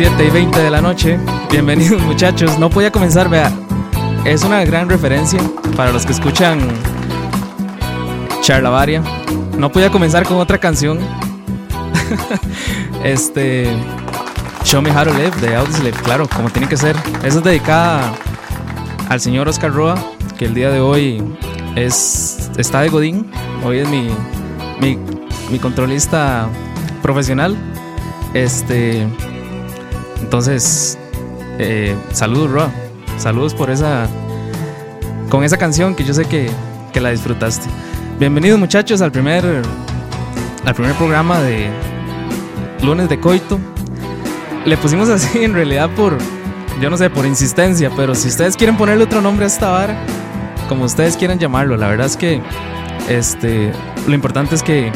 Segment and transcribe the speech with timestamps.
[0.00, 1.18] 7 y 20 de la noche.
[1.50, 2.58] Bienvenidos muchachos.
[2.58, 3.52] No podía comenzar, vea.
[4.24, 5.38] Es una gran referencia
[5.76, 6.58] para los que escuchan
[8.40, 9.02] Charlavaria.
[9.58, 11.00] No podía comenzar con otra canción.
[13.04, 13.76] este...
[14.64, 16.96] Show Me How to Live de Audioslave, claro, como tiene que ser.
[17.22, 18.14] Esa es dedicada
[19.10, 20.02] al señor Oscar Roa,
[20.38, 21.22] que el día de hoy
[21.76, 23.30] es, está de Godín.
[23.62, 24.08] Hoy es mi,
[24.80, 24.98] mi,
[25.50, 26.48] mi controlista
[27.02, 27.54] profesional.
[28.32, 29.06] Este,
[30.20, 30.98] entonces,
[31.58, 32.70] eh, saludos, Roa.
[33.18, 34.08] Saludos por esa.
[35.28, 36.50] Con esa canción que yo sé que,
[36.92, 37.68] que la disfrutaste.
[38.18, 39.44] Bienvenidos muchachos al primer
[40.64, 41.68] al primer programa de
[42.82, 43.58] lunes de coito.
[44.64, 46.18] Le pusimos así en realidad por
[46.80, 49.98] yo no sé, por insistencia, pero si ustedes quieren ponerle otro nombre a esta vara,
[50.68, 52.40] como ustedes quieran llamarlo, la verdad es que
[53.08, 53.72] este
[54.06, 54.90] lo importante es que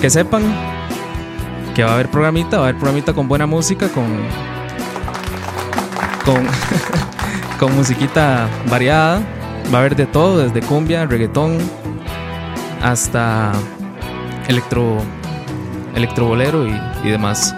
[0.00, 0.42] que sepan
[1.74, 4.04] que va a haber programita, va a haber programita con buena música, con
[6.24, 6.46] con
[7.58, 9.20] con musiquita variada,
[9.72, 11.58] va a haber de todo, desde cumbia, reggaetón,
[12.82, 13.52] hasta
[14.48, 14.98] electro,
[15.94, 17.54] electrobolero y, y demás.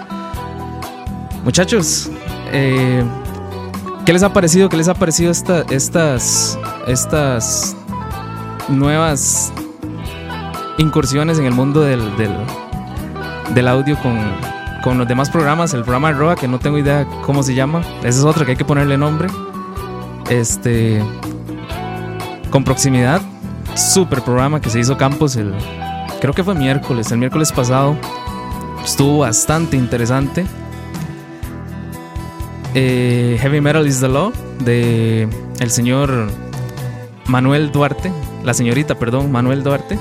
[1.43, 2.09] Muchachos,
[2.51, 3.03] eh,
[4.05, 4.69] ¿qué les ha parecido?
[4.69, 6.57] ¿Qué les ha parecido esta, estas,
[6.87, 7.75] estas
[8.69, 9.53] nuevas
[10.77, 12.35] incursiones en el mundo del, del,
[13.53, 14.19] del audio con,
[14.83, 15.73] con, los demás programas?
[15.73, 17.81] El programa de Roa, que no tengo idea cómo se llama.
[17.99, 19.27] Ese es otro que hay que ponerle nombre.
[20.29, 21.03] Este.
[22.49, 23.21] Con proximidad
[23.75, 25.53] super programa que se hizo Campos el
[26.21, 27.95] creo que fue miércoles, el miércoles pasado.
[28.83, 30.45] Estuvo bastante interesante.
[32.73, 36.29] Eh, Heavy Metal is the Law de el señor
[37.27, 38.11] Manuel Duarte,
[38.43, 39.97] la señorita, perdón, Manuel Duarte.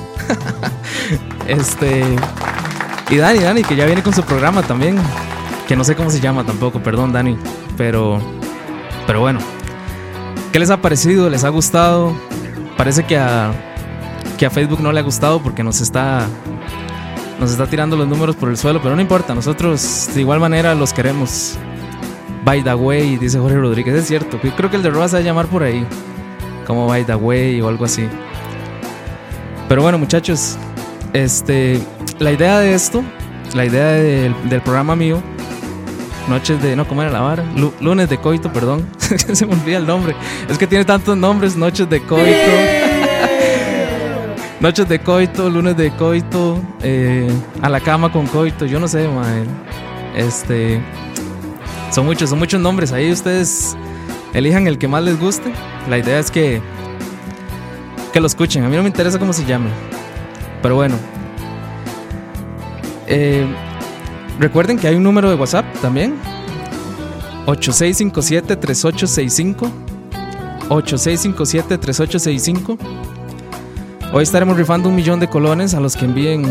[1.49, 2.17] este
[3.11, 4.97] y Dani, Dani que ya viene con su programa también,
[5.69, 7.37] que no sé cómo se llama tampoco, perdón Dani,
[7.77, 8.21] pero
[9.06, 9.41] pero bueno.
[10.53, 11.29] ¿Qué les ha parecido?
[11.29, 12.15] ¿Les ha gustado?
[12.77, 13.53] Parece que a,
[14.39, 16.27] que a Facebook no le ha gustado porque nos está,
[17.41, 20.75] nos está tirando los números por el suelo, pero no importa, nosotros de igual manera
[20.75, 21.59] los queremos.
[22.45, 25.21] By the way, dice Jorge Rodríguez, es cierto, creo que el de Roa se va
[25.21, 25.87] a llamar por ahí,
[26.67, 28.07] como By the way o algo así.
[29.69, 30.59] Pero bueno, muchachos,
[31.15, 31.81] este,
[32.19, 33.05] la idea de esto,
[33.55, 35.22] la idea del, del programa mío,
[36.28, 36.75] Noches de.
[36.75, 37.44] No, ¿cómo era la vara?
[37.81, 38.87] lunes de coito, perdón.
[38.99, 40.16] Se me olvida el nombre.
[40.49, 42.25] Es que tiene tantos nombres: Noches de coito.
[44.61, 46.58] Noches de coito, lunes de coito.
[46.82, 47.31] Eh,
[47.61, 48.64] a la cama con coito.
[48.64, 49.46] Yo no sé, man.
[50.16, 50.81] Este.
[51.90, 52.93] Son muchos, son muchos nombres.
[52.93, 53.76] Ahí ustedes
[54.32, 55.52] elijan el que más les guste.
[55.90, 56.62] La idea es que.
[58.14, 58.64] Que lo escuchen.
[58.64, 59.69] A mí no me interesa cómo se llame.
[60.62, 60.97] Pero bueno.
[63.06, 63.46] Eh.
[64.38, 66.14] Recuerden que hay un número de WhatsApp también.
[67.46, 69.70] 8657-3865.
[70.68, 72.76] 8657-3865.
[74.12, 76.44] Hoy estaremos rifando un millón de colones a los que envíen.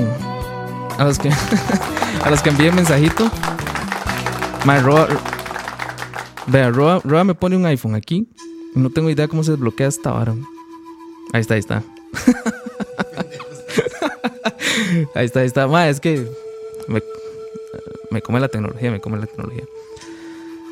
[0.98, 1.30] A los que.
[2.24, 3.30] a los que envíen mensajito.
[4.66, 5.08] My Roa,
[6.48, 8.30] vea, Roa, Roa, me pone un iPhone aquí.
[8.76, 10.34] No tengo idea cómo se desbloquea esta vara.
[11.34, 11.84] Ahí está, ahí está.
[15.16, 15.68] ahí está, ahí está.
[15.68, 16.28] Ma, es que.
[16.88, 17.02] Me,
[18.10, 19.64] me come la tecnología, me come la tecnología.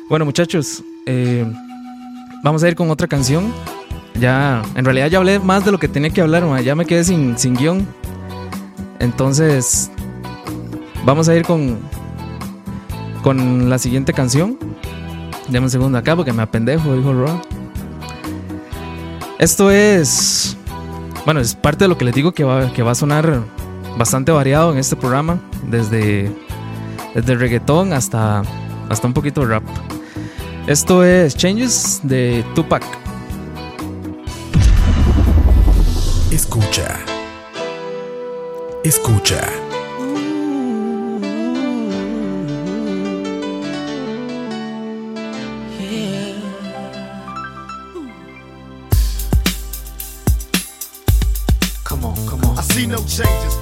[0.08, 1.44] Bueno, muchachos, eh,
[2.42, 3.52] vamos a ir con otra canción.
[4.20, 7.02] Ya, en realidad ya hablé más de lo que tenía que hablar, ya me quedé
[7.02, 7.86] sin, sin guion.
[8.98, 9.90] Entonces,
[11.04, 11.78] vamos a ir con,
[13.22, 14.58] con la siguiente canción.
[15.48, 17.40] Dame un segundo acá porque me apendejo, dijo Roa.
[19.38, 20.56] Esto es,
[21.24, 23.42] bueno, es parte de lo que les digo que va, que va a sonar
[23.96, 26.30] bastante variado en este programa, desde
[27.14, 28.42] desde reggaetón hasta,
[28.88, 29.62] hasta un poquito de rap.
[30.66, 32.82] Esto es Changes de Tupac.
[36.30, 36.98] Escucha.
[38.84, 39.40] Escucha.
[51.84, 52.58] Come on, come on.
[52.58, 53.61] I see no changes.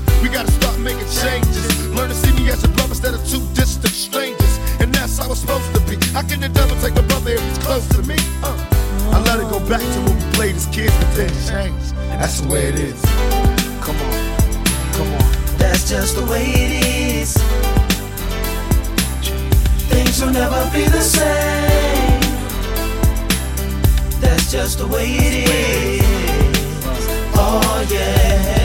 [0.21, 1.87] We gotta start making changes.
[1.89, 4.59] Learn to see me as a brother instead of two distant strangers.
[4.79, 5.97] And that's how it's supposed to be.
[6.13, 8.15] How can the devil take a brother if he's close to me?
[8.43, 8.71] Uh.
[9.13, 11.95] I let it go back to when we played as kids, but then changed.
[12.19, 13.01] That's the way it is.
[13.81, 14.37] Come on,
[14.93, 15.57] come on.
[15.57, 17.33] That's just the way it is.
[19.89, 22.21] Things will never be the same.
[24.21, 26.05] That's just the way it is.
[27.35, 28.60] Oh yeah.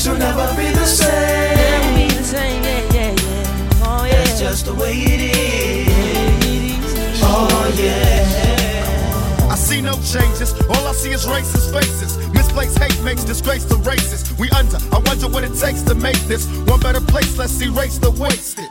[0.00, 1.94] Things will never be the same.
[1.94, 3.84] be the same, yeah, yeah, yeah.
[3.84, 4.24] Oh, yeah.
[4.24, 7.20] That's just the way it is.
[7.22, 9.50] Oh yeah.
[9.50, 10.54] I see no changes.
[10.70, 12.16] All I see is racist faces.
[12.32, 14.24] Misplaced hate makes disgrace to races.
[14.38, 14.78] We under.
[14.90, 17.36] I wonder what it takes to make this one better place.
[17.36, 18.70] Let's erase the wasted.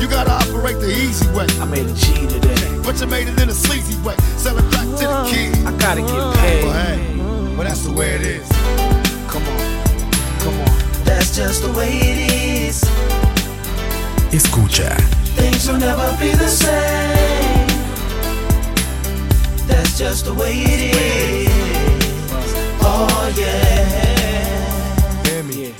[0.00, 1.46] You gotta operate the easy way.
[1.60, 2.80] I made a G today.
[2.82, 4.16] But you made it in a sleazy way.
[4.36, 5.54] Selling crack to the kid.
[5.66, 6.64] I gotta get Well, paid.
[6.64, 7.16] hey,
[7.54, 8.48] well, that's the way it is.
[9.28, 9.82] Come on,
[10.40, 11.04] come on.
[11.04, 12.82] That's just the way it is.
[14.32, 14.96] Escucha.
[15.36, 17.68] Things will never be the same.
[19.68, 21.50] That's just the way it is.
[22.80, 25.24] Oh yeah.
[25.28, 25.74] Hear me.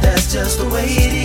[0.00, 1.17] That's just the way it is.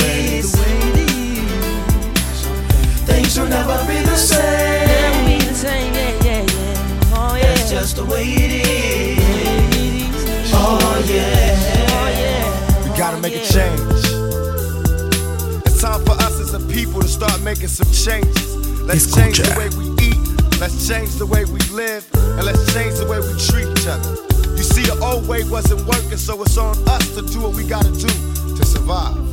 [3.34, 5.26] Things will never be the Never same.
[5.26, 7.18] be the same, yeah, yeah, yeah.
[7.18, 7.56] Oh, yeah.
[7.56, 10.52] That's just the way it is.
[10.54, 11.58] Oh, oh yeah.
[11.90, 12.84] Oh, yeah.
[12.84, 13.82] We gotta make a change.
[15.66, 18.56] It's time for us as a people to start making some changes.
[18.82, 22.06] Let's change the way we eat, let's change the way we live,
[22.38, 24.14] and let's change the way we treat each other.
[24.56, 27.66] You see, the old way wasn't working, so it's on us to do what we
[27.66, 28.14] gotta do
[28.58, 29.33] to survive.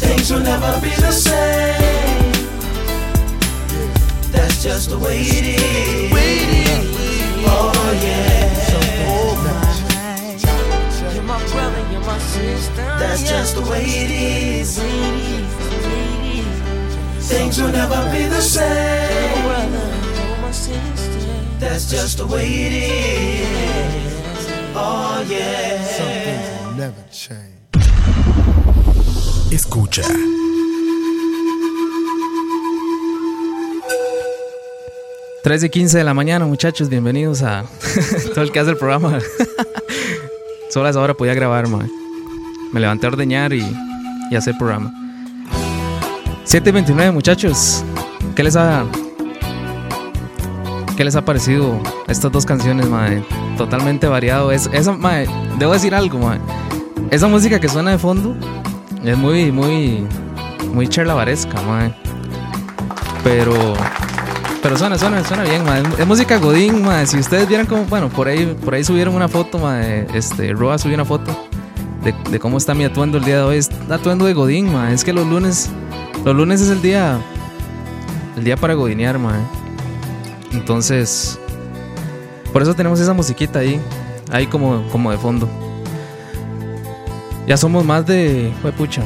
[0.00, 2.32] Things will never be the same.
[4.32, 6.12] That's just the way it is.
[7.46, 8.40] Oh yeah.
[11.14, 12.86] You're my brother, you're my sister.
[13.00, 14.78] That's just the way it is.
[14.78, 15.54] Ladies,
[15.86, 17.28] ladies.
[17.28, 19.42] Things will never be the same.
[19.44, 21.20] brother, you're my sister.
[21.58, 24.46] That's just the way it is.
[24.74, 25.82] Oh yeah.
[25.84, 27.09] Something's never change.
[29.50, 30.02] Escucha.
[35.42, 37.64] Tres y 15 de la mañana, muchachos, bienvenidos a
[38.34, 39.18] todo el que hace el programa.
[40.70, 41.66] Solo a esa hora podía grabar.
[42.72, 43.66] Me levanté a ordeñar y,
[44.30, 44.94] y hacer programa.
[46.46, 47.84] 7.29, muchachos.
[48.36, 48.86] ¿Qué les ha...
[50.96, 53.24] ¿Qué les ha parecido estas dos canciones, mae?
[53.56, 54.52] Totalmente variado.
[54.52, 55.26] Es, esa, mae,
[55.58, 56.38] debo decir algo, mae.
[57.10, 58.36] Esa música que suena de fondo
[59.04, 60.06] es muy, muy,
[60.72, 61.94] muy charlavaresca, mae.
[63.24, 63.54] Pero
[64.62, 65.78] pero suena, suena, suena bien, ma.
[65.98, 67.04] Es música Godín, ma.
[67.06, 69.76] Si ustedes vieran como, bueno, por ahí, por ahí subieron una foto, ma.
[69.76, 71.34] de- Este, Roa subió una foto
[72.04, 73.56] de, de cómo está mi atuendo el día de hoy.
[73.56, 74.92] Es atuendo de Godín, ma.
[74.92, 75.70] Es que los lunes,
[76.24, 77.18] los lunes es el día,
[78.36, 79.32] el día para godinear, ma.
[80.52, 81.38] Entonces,
[82.52, 83.80] por eso tenemos esa musiquita ahí,
[84.30, 85.48] ahí como, como de fondo.
[87.50, 89.02] Ya somos más de, fue pucha,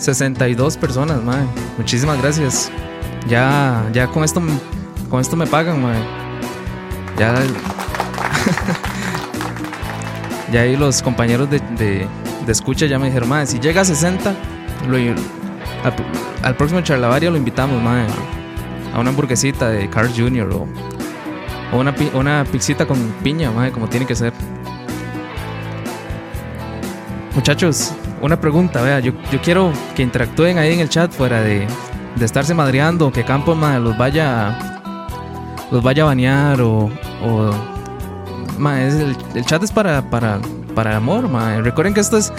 [0.00, 1.44] 62 personas, mae.
[1.78, 2.68] Muchísimas gracias.
[3.28, 4.42] Ya, ya con esto,
[5.08, 6.02] con esto me pagan, mae.
[7.16, 7.36] Ya,
[10.52, 12.08] ya ahí los compañeros de, de,
[12.44, 14.34] de escucha ya me dijeron, mae, si llega a 60,
[14.88, 15.14] lo- al,
[16.42, 18.04] al próximo charlavaria lo invitamos, mae,
[18.92, 20.50] a una hamburguesita de Carl Jr.
[20.52, 20.66] o,
[21.76, 24.32] una, una pizzita con piña, mae, como tiene que ser.
[27.38, 31.68] Muchachos, una pregunta, vea, yo, yo quiero que interactúen ahí en el chat fuera de,
[32.16, 34.58] de estarse madreando, que Campos mae, los vaya
[35.70, 36.90] los vaya a banear o,
[37.22, 37.54] o
[39.36, 40.40] el, chat es para para
[40.74, 41.62] para el amor, mae.
[41.62, 42.32] Recuerden que esto es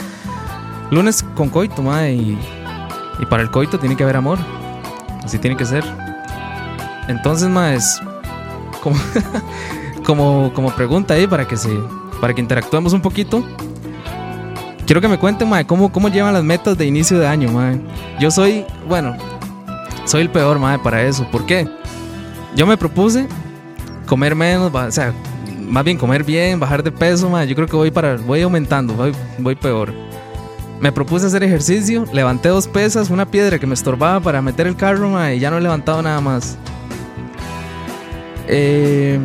[0.92, 2.38] lunes con coito, mae, y,
[3.20, 4.38] y para el coito tiene que haber amor.
[5.24, 5.86] Así tiene que ser.
[7.08, 8.02] Entonces, mae, es
[8.82, 8.98] como
[10.06, 11.70] como como pregunta ahí para que se
[12.20, 13.46] para que interactuemos un poquito.
[14.90, 17.80] Quiero que me cuenten, mae, cómo, cómo llevan las metas de inicio de año, mae.
[18.20, 19.16] Yo soy, bueno,
[20.06, 21.30] soy el peor, mae, para eso.
[21.30, 21.70] ¿Por qué?
[22.56, 23.28] Yo me propuse
[24.08, 25.14] comer menos, o sea,
[25.62, 27.48] más bien comer bien, bajar de peso, mae.
[27.48, 29.94] Yo creo que voy para, voy aumentando, voy, voy peor.
[30.80, 34.76] Me propuse hacer ejercicio, levanté dos pesas, una piedra que me estorbaba para meter el
[34.76, 36.58] carro, mae, y ya no he levantado nada más.
[38.48, 39.20] Eh,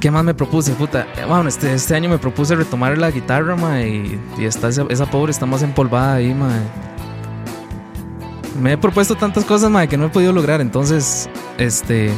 [0.00, 0.72] ¿Qué más me propuse?
[0.72, 4.68] Puta, eh, bueno, este, este año me propuse retomar la guitarra, mae, y, y está
[4.68, 6.60] esa, pobre está más empolvada ahí, mae.
[8.60, 12.10] Me he propuesto tantas cosas, mae, que no he podido lograr, entonces, este...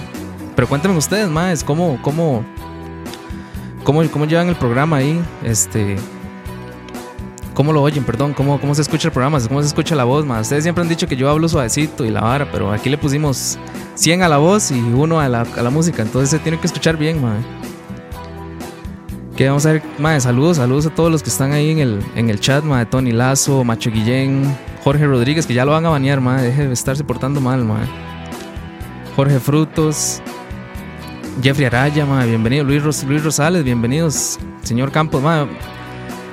[0.57, 2.45] Pero cuéntenme ustedes, mae, ¿cómo, cómo,
[3.85, 5.23] cómo, cómo llevan el programa ahí?
[5.45, 5.97] Este...
[7.59, 8.05] ¿Cómo lo oyen?
[8.05, 9.41] Perdón, ¿cómo, cómo se escucha el programa?
[9.41, 10.25] ¿Cómo se escucha la voz?
[10.25, 13.59] Ustedes siempre han dicho que yo hablo suavecito y la vara, pero aquí le pusimos
[13.97, 16.69] 100 a la voz y uno a la, a la música, entonces se tiene que
[16.69, 17.41] escuchar bien, mae.
[19.37, 22.01] Que vamos a ver, mae, saludos, saludos a todos los que están ahí en el,
[22.15, 25.89] en el chat, mae, Tony Lazo, Macho Guillén, Jorge Rodríguez, que ya lo van a
[25.89, 27.89] banear, mae, deje de estarse portando mal, mae.
[29.17, 30.23] Jorge Frutos,
[31.43, 35.49] Jeffrey Araya, mae, bienvenido, Luis, Luis Rosales, bienvenidos, señor Campos, mae.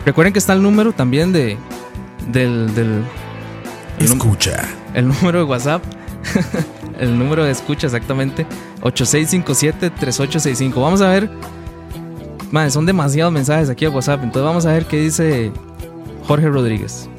[0.06, 1.58] Recuerden que está el número también de,
[2.32, 3.04] del, del,
[4.00, 4.68] el Escucha.
[4.94, 5.84] el número de WhatsApp.
[7.00, 8.46] el número de escucha exactamente.
[8.82, 10.74] 8657-3865.
[10.82, 11.30] Vamos a ver.
[12.52, 14.24] Madre, son demasiados mensajes aquí a WhatsApp.
[14.24, 15.52] Entonces vamos a ver qué dice
[16.28, 17.10] Jorge Rodríguez.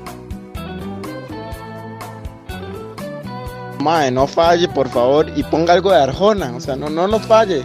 [3.80, 6.52] Mae, no falle, por favor, y ponga algo de Arjona.
[6.56, 7.62] O sea, no, no nos falle.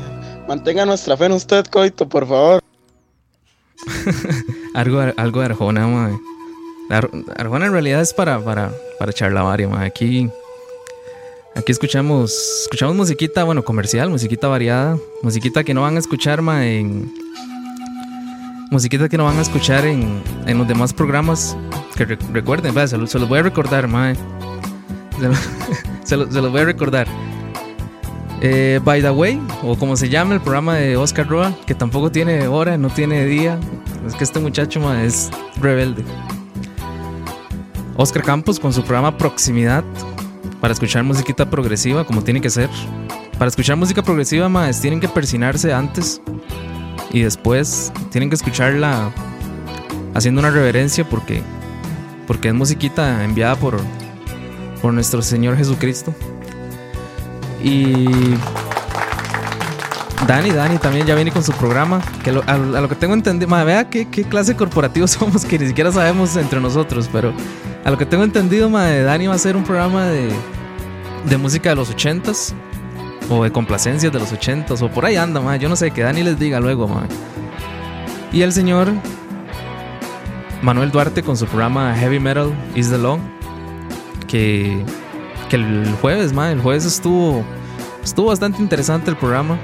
[0.48, 2.62] Mantenga nuestra fe en usted, Coito, por favor.
[4.74, 6.20] Algo, algo de Arjona.
[6.90, 9.88] Ar- Arjona en realidad es para, para, para charlavaria, madre.
[9.88, 10.30] Aquí,
[11.56, 14.98] aquí escuchamos, escuchamos musiquita, bueno, comercial, musiquita variada.
[15.22, 17.12] Musiquita que no van a escuchar, madre, en...
[18.72, 21.58] Musiquita que no van a escuchar en, en los demás programas.
[21.98, 23.88] Que re- recuerden, vea, se, lo- se los voy a recordar,
[25.28, 25.34] lo-
[26.06, 27.08] se lo- se los voy a recordar.
[28.44, 32.12] Eh, By the Way, o como se llama el programa de Oscar Roa, que tampoco
[32.12, 33.60] tiene hora, no tiene día.
[34.08, 36.04] Es que este muchacho es rebelde.
[37.98, 39.84] Oscar Campos con su programa Proximidad
[40.60, 42.70] para escuchar musiquita progresiva como tiene que ser.
[43.38, 46.20] Para escuchar música progresiva, más tienen que persinarse antes
[47.12, 49.12] y después tienen que escucharla
[50.16, 51.44] haciendo una reverencia porque
[52.26, 53.80] porque es musiquita enviada por
[54.82, 56.16] por nuestro Señor Jesucristo.
[57.64, 58.36] Y
[60.28, 62.02] Dani, Dani también ya viene con su programa.
[62.24, 65.68] Que lo- a, lo- que tengo entendido, vea qué, qué clase corporativo somos que ni
[65.68, 67.10] siquiera sabemos entre nosotros.
[67.12, 67.34] Pero
[67.84, 70.30] a lo que tengo entendido, Dani va a hacer un programa de,
[71.26, 72.54] de música de los ochentas
[73.30, 75.56] o de complacencias de los ochentas o por ahí anda.
[75.58, 77.10] Yo no sé, que Dani les diga luego, madre.
[78.32, 78.90] Y el señor
[80.62, 83.20] Manuel Duarte con su programa Heavy Metal is the Law.
[84.28, 84.86] Que,
[85.52, 87.44] que el jueves, madre, el jueves estuvo,
[88.02, 89.60] estuvo bastante interesante el programa.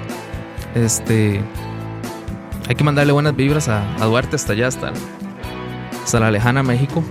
[0.76, 1.42] Este.
[2.68, 4.92] Hay que mandarle buenas vibras a, Duarte hasta allá, hasta,
[6.04, 7.02] hasta la lejana México.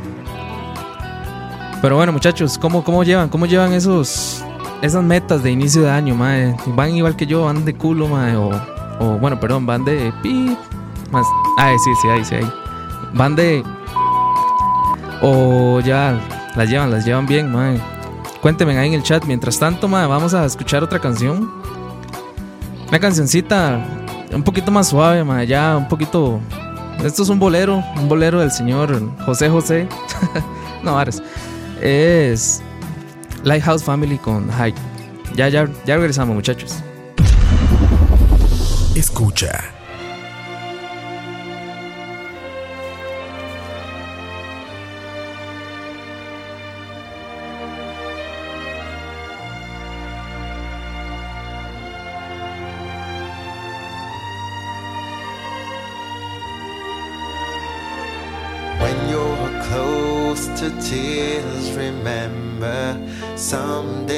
[1.81, 3.31] Pero bueno, muchachos, ¿cómo, cómo llevan?
[3.31, 4.45] ¿Cómo llevan esos
[4.83, 6.55] esas metas de inicio de año, mae?
[6.67, 7.47] ¿Van igual que yo?
[7.47, 8.37] ¿Van de culo, mae?
[8.37, 8.51] O,
[9.01, 10.55] o bueno, perdón, van de pi.
[11.11, 11.25] Más.
[11.57, 12.53] Ay, sí, sí, ahí, sí, ahí.
[13.15, 13.65] Van de.
[15.23, 16.21] O ya
[16.55, 17.96] las llevan, las llevan bien, mae.
[18.47, 19.25] Cuéntenme ahí en el chat.
[19.25, 21.51] Mientras tanto, mae, vamos a escuchar otra canción.
[22.89, 23.85] Una cancioncita
[24.33, 26.39] un poquito más suave, ma, ya un poquito.
[27.05, 29.89] Esto es un bolero, un bolero del señor José José.
[30.85, 31.21] no, Ares.
[31.83, 32.63] Es
[33.43, 34.79] Lighthouse Family con Hype.
[35.35, 36.77] Ya, ya, ya regresamos, muchachos.
[38.95, 39.76] Escucha.
[63.47, 64.16] Someday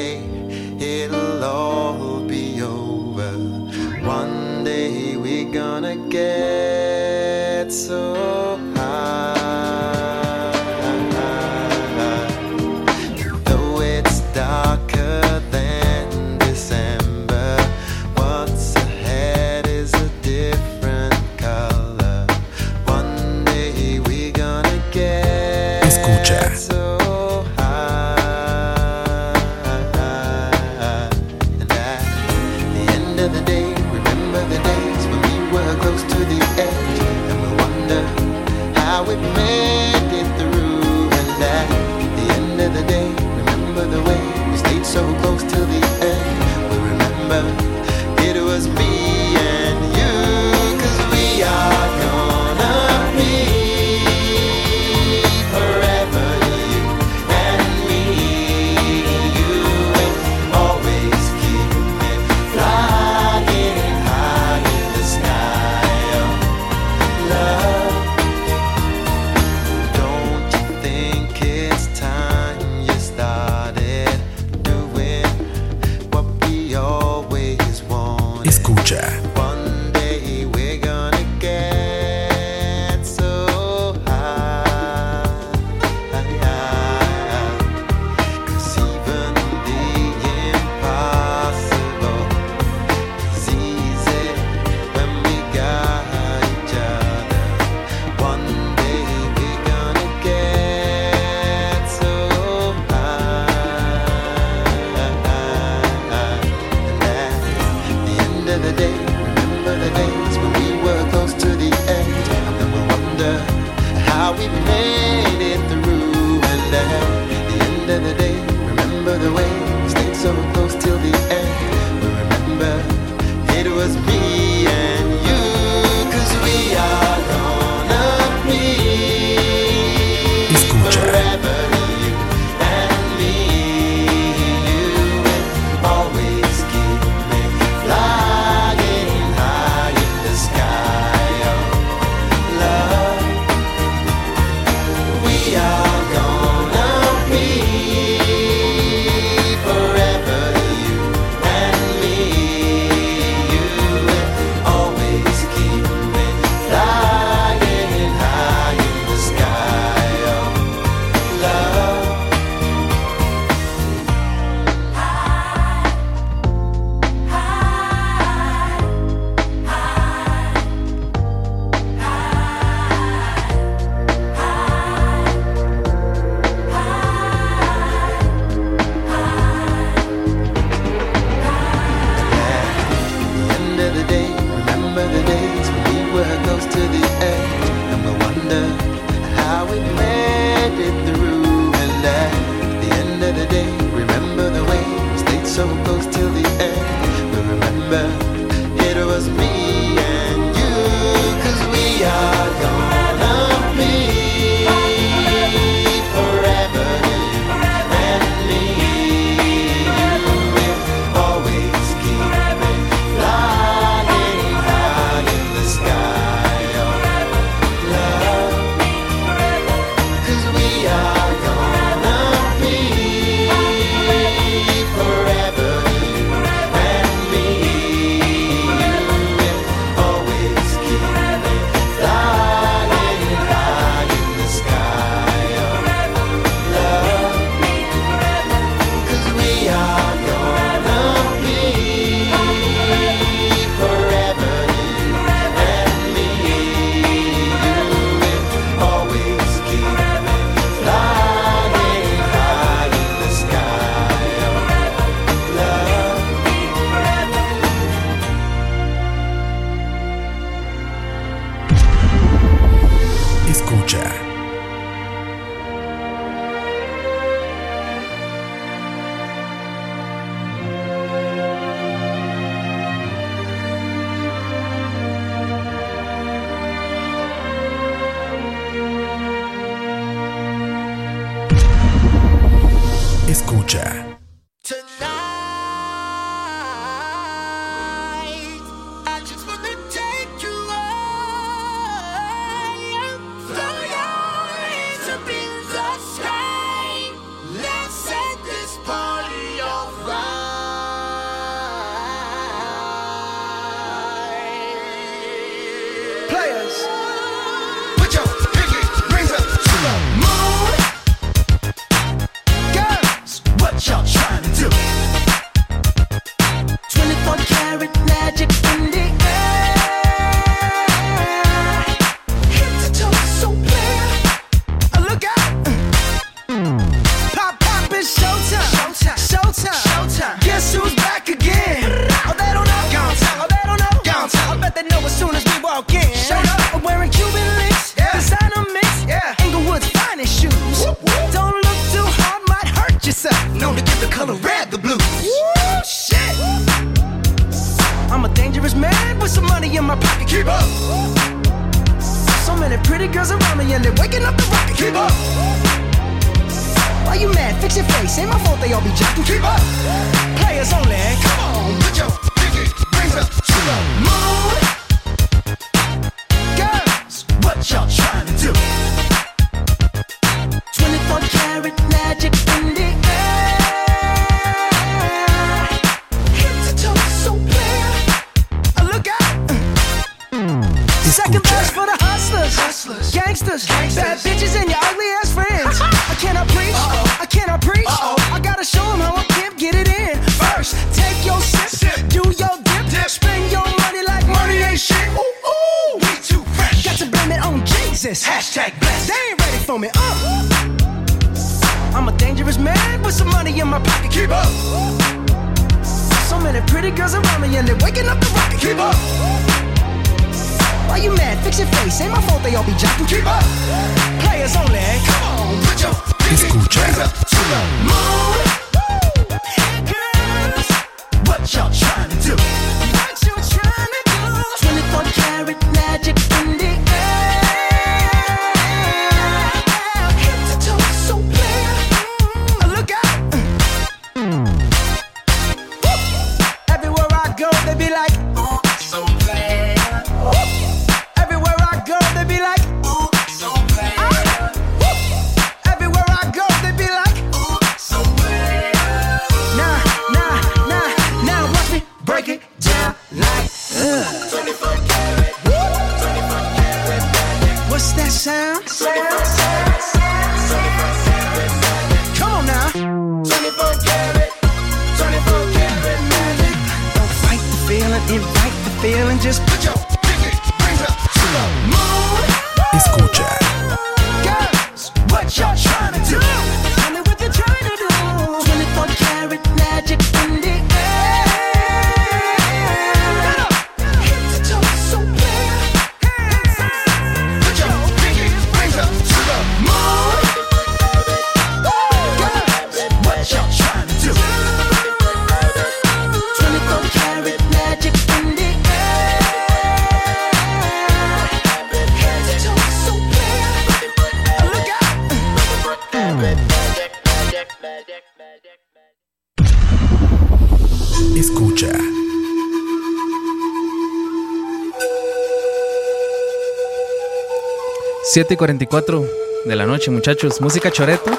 [518.11, 519.05] 7 y 44
[519.45, 520.41] de la noche, muchachos.
[520.41, 521.11] Música Choreto.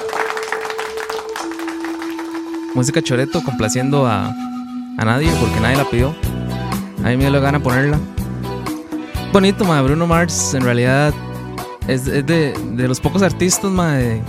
[2.75, 4.25] Música Choreto complaciendo a,
[4.97, 6.13] a nadie porque nadie la pidió.
[7.05, 7.97] A mí me dio la gana ponerla.
[9.31, 11.13] Bonito, ma, Bruno Mars en realidad
[11.87, 14.21] es, es de, de, los pocos artistas, ma, de,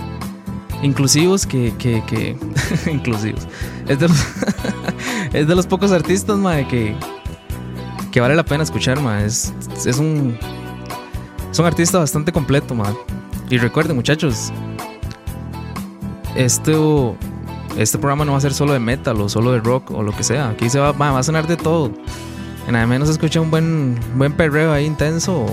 [0.83, 1.73] inclusivos que...
[1.77, 2.37] que, que
[2.89, 3.45] inclusivos.
[3.89, 4.25] Es de, los
[5.33, 6.95] es de los pocos artistas, ma, que,
[8.13, 9.21] que vale la pena escuchar, ma.
[9.21, 9.51] Es,
[9.85, 10.37] es un
[11.53, 12.95] son artistas bastante completo, man.
[13.47, 14.51] Y recuerden, muchachos,
[16.35, 16.73] este,
[17.77, 20.15] este programa no va a ser solo de metal o solo de rock o lo
[20.15, 20.49] que sea.
[20.49, 21.91] Aquí se va, va a sonar de todo.
[22.67, 25.45] En al menos escucha un buen, buen perreo ahí intenso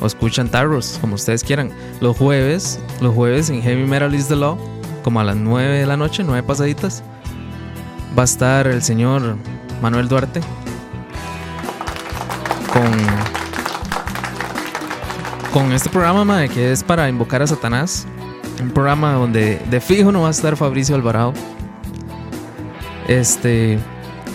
[0.00, 1.70] o, escuchan tarros, como ustedes quieran.
[2.00, 4.58] Los jueves, los jueves en Heavy Metal is the Law,
[5.04, 7.04] como a las 9 de la noche, 9 pasaditas,
[8.18, 9.36] va a estar el señor
[9.80, 10.40] Manuel Duarte
[12.72, 13.35] con
[15.56, 18.06] con este programa, madre, que es para invocar a Satanás.
[18.60, 21.32] Un programa donde de fijo no va a estar Fabricio Alvarado.
[23.08, 23.78] Este.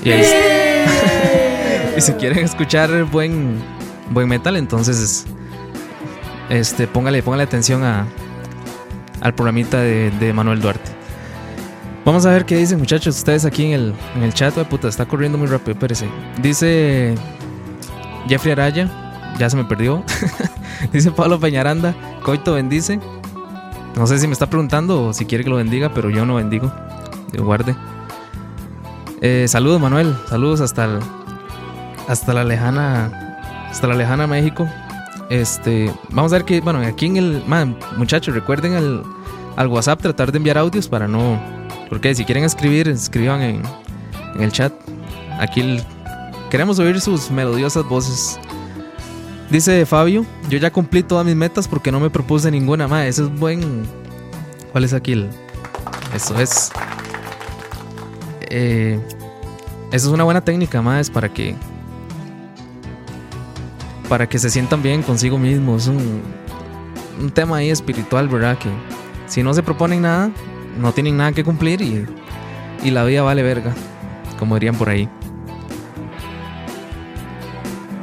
[0.03, 0.10] Y,
[1.97, 3.60] y si quieren escuchar buen,
[4.10, 5.27] buen metal, entonces.
[6.49, 8.07] Este, póngale, póngale atención a,
[9.21, 10.89] al programita de, Manuel Duarte.
[12.03, 13.15] Vamos a ver qué dicen, muchachos.
[13.17, 15.77] Ustedes aquí en el, en el chat, oh, puta, está corriendo muy rápido.
[16.41, 17.13] Dice
[18.27, 20.03] Jeffrey Araya ya se me perdió.
[20.93, 22.99] dice Pablo Peñaranda, Coito bendice.
[23.95, 26.35] No sé si me está preguntando o si quiere que lo bendiga, pero yo no
[26.35, 26.71] bendigo.
[27.33, 27.75] Yo guarde.
[29.21, 30.99] Eh, saludos Manuel, saludos hasta el,
[32.07, 33.37] hasta la lejana,
[33.69, 34.67] hasta la lejana México.
[35.29, 39.03] Este, vamos a ver que, bueno, aquí en el, man, muchachos, recuerden al,
[39.55, 41.39] al WhatsApp tratar de enviar audios para no,
[41.89, 43.61] porque si quieren escribir, escriban en,
[44.39, 44.73] el chat.
[45.39, 45.79] Aquí
[46.49, 48.39] queremos oír sus melodiosas voces.
[49.51, 53.05] Dice Fabio, yo ya cumplí todas mis metas porque no me propuse ninguna más.
[53.05, 53.83] Eso es buen.
[54.71, 55.27] ¿Cuál es aquí?
[56.15, 56.71] Eso es.
[58.49, 58.97] Eh,
[59.91, 61.53] eso es una buena técnica más para que.
[64.07, 65.83] Para que se sientan bien consigo mismos.
[65.83, 66.21] Es un,
[67.19, 68.57] un tema ahí espiritual, ¿verdad?
[68.57, 68.69] Que
[69.27, 70.31] si no se proponen nada,
[70.79, 72.05] no tienen nada que cumplir y,
[72.83, 73.73] y la vida vale verga.
[74.39, 75.09] Como dirían por ahí.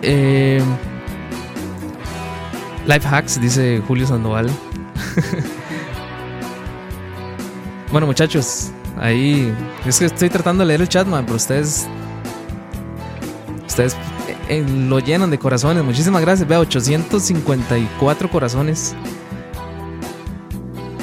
[0.03, 0.63] Eh,
[2.89, 4.51] Life hacks, dice Julio Sandoval.
[7.93, 9.53] bueno, muchachos, ahí.
[9.85, 11.87] Es que estoy tratando de leer el chat, man, pero ustedes.
[13.67, 13.95] Ustedes
[14.49, 15.85] eh, lo llenan de corazones.
[15.85, 16.49] Muchísimas gracias.
[16.49, 18.95] Vea, 854 corazones.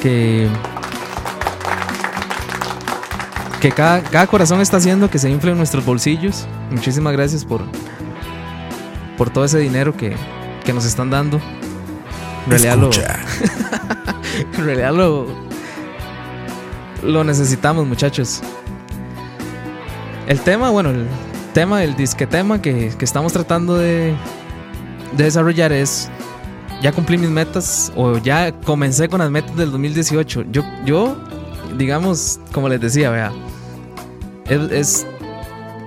[0.02, 0.50] Que.
[3.62, 6.48] Que cada, cada corazón está haciendo que se infle en nuestros bolsillos.
[6.72, 7.62] Muchísimas gracias por.
[9.20, 10.16] Por todo ese dinero que,
[10.64, 11.40] que nos están dando.
[12.46, 12.90] En realidad lo.
[14.58, 15.28] en realidad lo.
[17.04, 18.42] Lo necesitamos, muchachos.
[20.28, 21.08] El tema, bueno, el
[21.54, 24.16] tema, el disque tema que, que estamos tratando de,
[25.16, 26.10] de desarrollar es.
[26.82, 30.46] Ya cumplí mis metas o ya comencé con las metas del 2018.
[30.52, 31.18] Yo, yo
[31.78, 33.32] digamos, como les decía, vea,
[34.48, 35.08] es, es,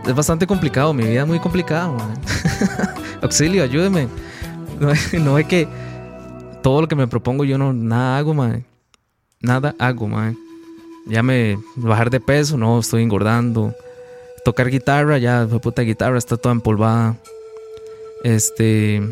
[0.06, 0.92] es bastante complicado.
[0.94, 2.14] Mi vida es muy complicada, man.
[3.22, 4.08] Auxilio, ayúdeme.
[4.78, 5.66] No, no es que
[6.62, 8.64] todo lo que me propongo yo no nada hago, man.
[9.40, 10.36] Nada hago, man.
[11.06, 13.74] Ya me bajar de peso, no, estoy engordando.
[14.44, 17.16] Tocar guitarra, ya, fue puta guitarra, está toda empolvada.
[18.24, 19.02] Este.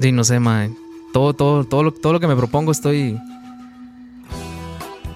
[0.00, 0.76] Sí, no sé, man.
[1.12, 3.18] Todo, todo, todo, lo, todo lo que me propongo estoy.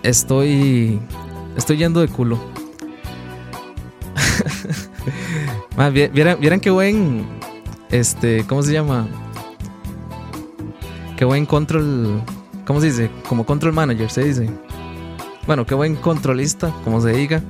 [0.03, 1.01] Estoy.
[1.57, 2.39] Estoy yendo de culo.
[6.13, 7.27] Vieran qué buen.
[7.91, 9.09] Este, ¿cómo se llama?
[11.17, 12.23] Qué buen control.
[12.67, 13.11] ¿Cómo se dice?
[13.29, 14.51] Como control manager, se dice.
[15.47, 17.43] Bueno, qué buen controlista, como se diga.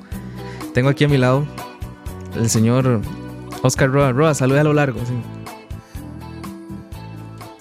[0.74, 1.46] Tengo aquí a mi lado
[2.34, 3.00] el señor
[3.62, 4.12] Oscar Roa.
[4.12, 5.00] Roa, saluda a lo largo.
[5.06, 5.14] sí.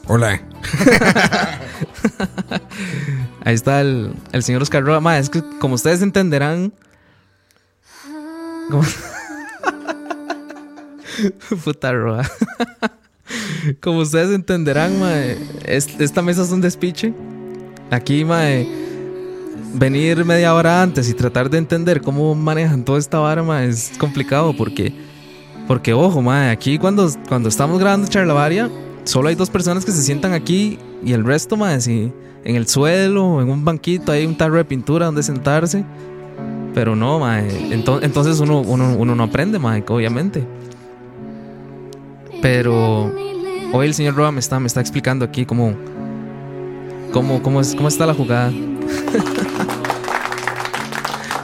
[0.08, 0.40] Hola.
[3.44, 5.00] Ahí está el, el señor Oscar Roa.
[5.00, 6.74] Ma, es que como ustedes entenderán.
[8.70, 8.84] como-
[11.64, 12.24] Puta Roa.
[13.82, 15.14] como ustedes entenderán, ma,
[15.66, 17.14] es- esta mesa es un despiche.
[17.92, 18.42] Aquí, ma,
[19.74, 24.56] venir media hora antes y tratar de entender cómo manejan toda esta vara, es complicado
[24.56, 24.94] porque.
[25.68, 28.70] Porque, ojo, ma, aquí cuando, cuando estamos grabando Charlavaria,
[29.04, 32.12] solo hay dos personas que se sientan aquí y el resto, ma, sí,
[32.44, 35.84] en el suelo, en un banquito, hay un tarro de pintura donde sentarse.
[36.76, 40.46] Pero no, ma, ento- entonces uno, uno, uno no aprende, ma, obviamente.
[42.42, 43.12] Pero
[43.74, 45.76] hoy el señor Roa me está, me está explicando aquí cómo,
[47.12, 48.52] cómo, cómo, es, cómo está la jugada.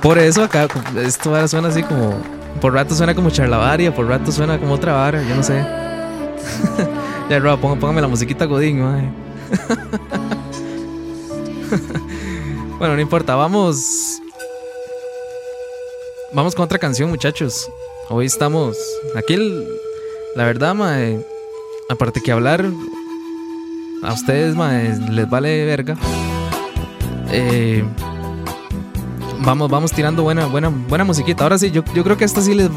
[0.02, 0.68] Por eso acá,
[1.04, 2.16] esto ahora suena así como.
[2.60, 5.56] Por rato suena como charlavaria, por rato suena como otra vara, yo no sé.
[7.30, 9.10] ya, Roa, póngame la musiquita Godín, mae.
[12.78, 14.20] bueno, no importa, vamos.
[16.34, 17.70] Vamos con otra canción, muchachos.
[18.10, 18.78] Hoy estamos.
[19.16, 19.66] Aquí, el-
[20.36, 21.26] la verdad, mae.
[21.90, 22.66] Aparte que hablar.
[24.04, 25.96] A ustedes, mae, les vale verga.
[27.32, 27.84] Eh,
[29.46, 31.44] vamos, vamos tirando buena, buena, buena musiquita.
[31.44, 32.70] Ahora sí, yo, yo creo que esta sí les,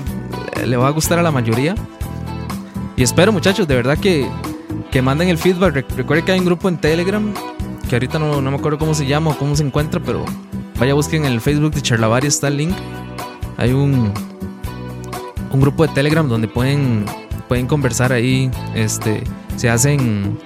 [0.67, 1.75] le va a gustar a la mayoría.
[2.97, 4.29] Y espero, muchachos, de verdad que,
[4.91, 5.75] que manden el feedback.
[5.75, 7.33] Rec- recuerden que hay un grupo en Telegram,
[7.89, 10.25] que ahorita no, no me acuerdo cómo se llama o cómo se encuentra, pero
[10.79, 12.75] vaya busquen en el Facebook de Charlavaria, está el link.
[13.57, 14.13] Hay un,
[15.51, 17.07] un grupo de Telegram donde pueden,
[17.49, 18.51] pueden conversar ahí.
[18.75, 19.23] Este,
[19.57, 20.39] se hacen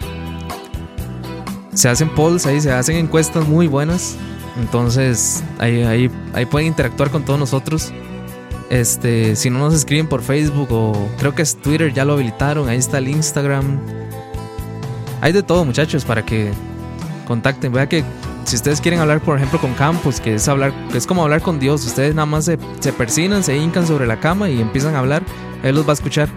[1.79, 4.17] se hacen polls ahí, se hacen encuestas muy buenas.
[4.61, 7.93] Entonces, ahí, ahí, ahí pueden interactuar con todos nosotros.
[8.69, 12.69] Este, si no nos escriben por Facebook o creo que es Twitter, ya lo habilitaron.
[12.69, 13.81] Ahí está el Instagram.
[15.21, 16.51] Hay de todo, muchachos, para que
[17.27, 17.73] contacten.
[17.73, 18.03] Vea que
[18.45, 21.43] si ustedes quieren hablar, por ejemplo, con Campos, que es hablar, que es como hablar
[21.43, 24.97] con Dios, ustedes nada más se, se persinan, se hincan sobre la cama y empiezan
[24.97, 25.23] a hablar.
[25.63, 26.29] Él los va a escuchar.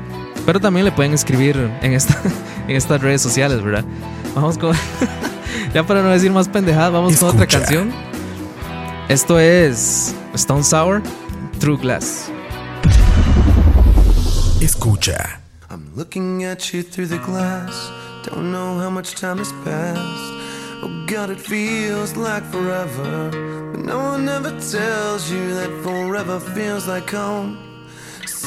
[0.46, 2.20] Pero también le pueden escribir en, esta,
[2.68, 3.86] en estas redes sociales, ¿verdad?
[4.36, 4.76] Vamos con.
[5.74, 7.60] ya para no decir más pendejadas, vamos con otra Escucha.
[7.60, 7.92] canción.
[9.10, 11.02] Esto es Stone Sour,
[11.60, 12.32] True Glass.
[14.62, 15.40] Escucha.
[15.70, 17.92] I'm looking at you through the glass.
[18.24, 20.00] Don't know how much time has passed.
[20.84, 23.30] Oh God, it feels like forever.
[23.72, 27.58] But no one ever tells you that forever feels like home.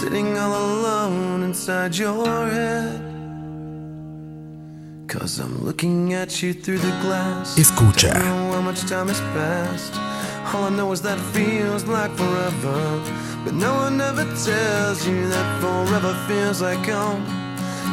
[0.00, 3.00] Sitting all alone inside your head.
[5.06, 7.56] Cause I'm looking at you through the glass.
[7.56, 8.12] Escucha.
[8.12, 9.94] Don't know how much time has passed.
[10.52, 12.80] All I know is that it feels like forever.
[13.44, 17.24] But no one ever tells you that forever feels like home.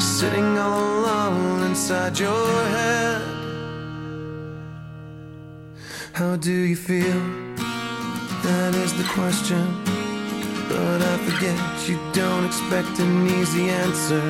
[0.01, 2.47] Sitting all alone inside your
[2.77, 3.21] head.
[6.13, 7.21] How do you feel?
[8.41, 9.90] That is the question.
[10.71, 14.21] But I forget you don't expect an easy answer.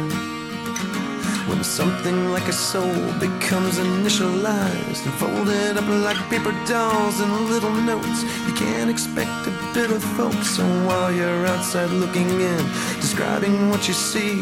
[1.47, 7.73] When something like a soul becomes initialized and folded up like paper dolls and little
[7.73, 10.41] notes, you can't expect a bit of hope.
[10.43, 12.63] So while you're outside looking in,
[12.99, 14.41] describing what you see,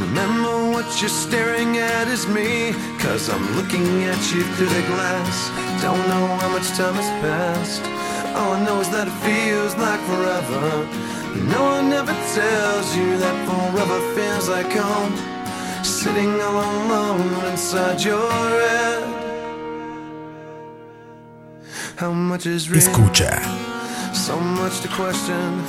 [0.00, 2.72] remember what you're staring at is me.
[2.98, 5.36] Cause I'm looking at you through the glass.
[5.80, 8.03] Don't know how much time has passed.
[8.34, 10.64] All I know is that it feels like forever.
[11.54, 15.14] No one ever tells you that forever feels like home.
[15.84, 19.02] Sitting all alone inside your head.
[21.96, 22.80] How much is real?
[22.80, 23.32] Escucha.
[24.14, 25.62] So much to question.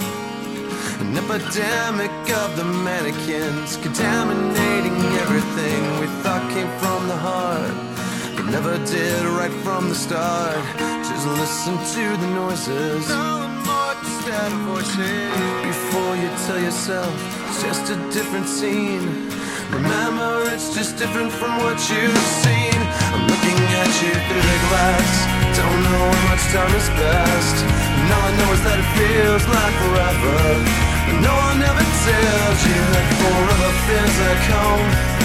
[1.02, 7.76] An epidemic of the mannequins contaminating everything we thought came from the heart,
[8.56, 10.56] never did right from the start.
[11.04, 13.04] Just listen to the noises.
[13.10, 15.28] No more instead of voices.
[15.72, 17.12] Before you tell yourself
[17.48, 19.04] it's just a different scene.
[19.76, 22.80] Remember, it's just different from what you've seen.
[23.12, 25.12] I'm looking at you through the glass.
[25.60, 27.60] Don't know how much time has passed.
[28.00, 30.40] And all I know is that it feels like forever.
[31.06, 35.25] But no one ever tells you that forever feels like home.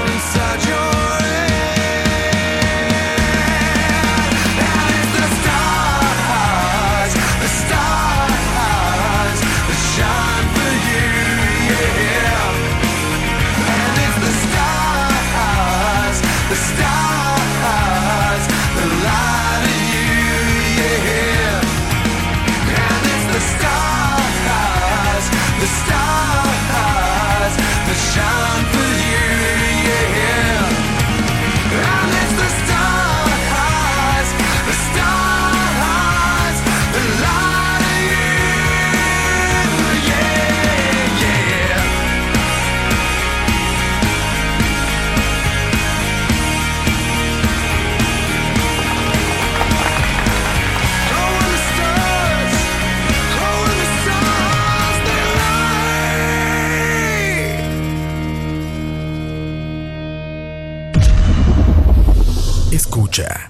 [62.91, 63.49] Escucha.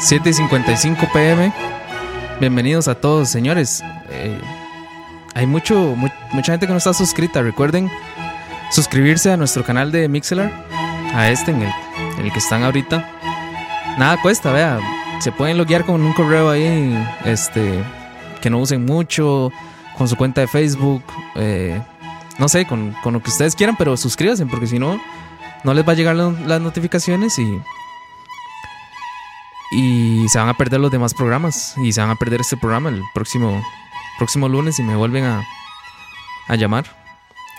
[0.00, 1.52] Siete y 55 pm.
[2.40, 3.84] Bienvenidos a todos, señores.
[4.10, 4.36] Eh,
[5.34, 7.42] hay mucho, mu- mucha gente que no está suscrita.
[7.42, 7.90] Recuerden
[8.72, 10.50] suscribirse a nuestro canal de Mixelar.
[11.14, 11.72] a este, en el,
[12.18, 13.08] en el que están ahorita.
[13.98, 14.78] Nada cuesta, vea.
[15.20, 17.82] Se pueden loguear con un correo ahí, este,
[18.40, 19.52] que no usen mucho,
[19.98, 21.02] con su cuenta de Facebook,
[21.36, 21.80] eh,
[22.40, 24.98] no sé, con, con lo que ustedes quieran, pero suscríbanse, porque si no,
[25.62, 27.60] no les va a llegar las notificaciones y,
[29.70, 31.74] y se van a perder los demás programas.
[31.76, 33.62] Y se van a perder este programa el próximo,
[34.16, 35.46] próximo lunes y me vuelven a,
[36.48, 36.86] a llamar.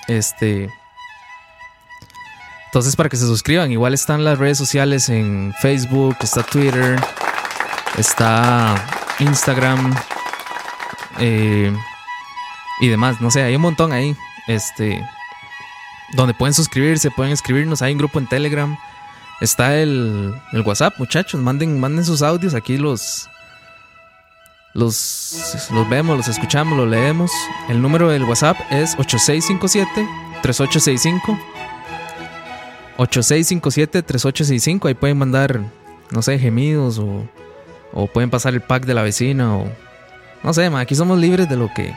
[0.07, 0.73] Este.
[2.65, 6.99] Entonces, para que se suscriban, igual están las redes sociales en Facebook, está Twitter,
[7.97, 8.83] está
[9.19, 9.93] Instagram
[11.19, 11.71] eh,
[12.79, 13.21] y demás.
[13.21, 14.15] No sé, hay un montón ahí.
[14.55, 15.07] Este.
[16.13, 17.81] Donde pueden suscribirse, pueden escribirnos.
[17.81, 18.77] Hay un grupo en Telegram.
[19.39, 20.35] Está el,
[20.65, 21.39] WhatsApp, muchachos.
[21.41, 22.53] Manden, manden sus audios.
[22.53, 23.29] Aquí los.
[24.73, 27.29] Los, los vemos, los escuchamos, los leemos.
[27.67, 31.37] El número del WhatsApp es 8657-3865.
[32.97, 34.87] 8657-3865.
[34.87, 35.59] Ahí pueden mandar,
[36.11, 37.27] no sé, gemidos o,
[38.13, 39.69] pueden pasar el pack de la vecina o...
[40.43, 41.93] No sé, ma, aquí somos libres de lo que...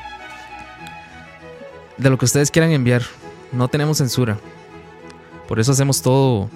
[1.98, 3.02] De lo que ustedes quieran enviar.
[3.52, 4.38] No tenemos censura.
[5.48, 6.48] Por eso hacemos todo...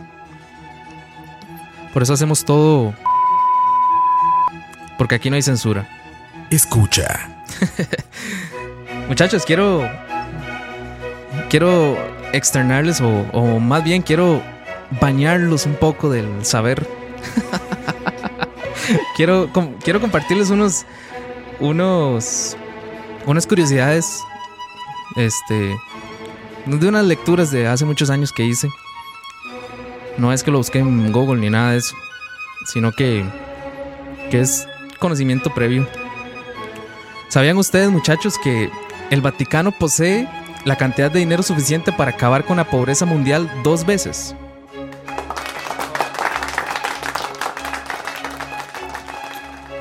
[1.92, 2.94] Por eso hacemos todo...
[4.96, 5.88] Porque aquí no hay censura.
[6.50, 7.30] Escucha.
[9.08, 9.88] Muchachos, quiero.
[11.48, 11.96] Quiero
[12.32, 14.42] externarles, o, o más bien quiero
[15.00, 16.86] bañarlos un poco del saber.
[19.16, 20.84] quiero, com- quiero compartirles unos.
[21.60, 22.56] Unos.
[23.26, 24.20] Unas curiosidades.
[25.18, 25.76] Este.
[26.66, 28.70] De unas lecturas de hace muchos años que hice.
[30.16, 31.96] No es que lo busqué en Google ni nada de eso.
[32.66, 33.24] Sino que.
[34.30, 34.68] Que es
[35.00, 35.88] conocimiento previo.
[37.28, 38.70] ¿Sabían ustedes, muchachos, que
[39.10, 40.28] el Vaticano posee
[40.64, 44.36] la cantidad de dinero suficiente para acabar con la pobreza mundial dos veces?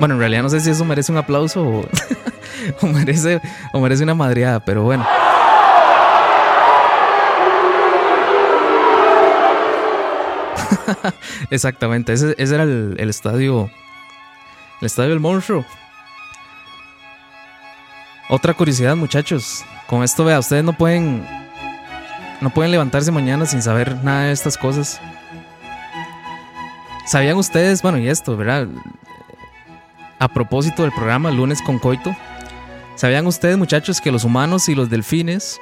[0.00, 1.84] Bueno, en realidad no sé si eso merece un aplauso o,
[2.82, 3.40] o merece,
[3.72, 5.06] o merece una madreada, pero bueno.
[11.50, 13.70] Exactamente, ese, ese era el, el estadio.
[14.80, 15.64] El estadio del monstruo.
[18.28, 19.64] Otra curiosidad, muchachos.
[19.86, 21.26] Con esto, vea, ustedes no pueden.
[22.40, 25.00] No pueden levantarse mañana sin saber nada de estas cosas.
[27.06, 27.80] ¿Sabían ustedes?
[27.82, 28.68] Bueno, y esto, ¿verdad?
[30.18, 32.14] A propósito del programa Lunes con Coito.
[32.96, 35.58] ¿Sabían ustedes, muchachos, que los humanos y los delfines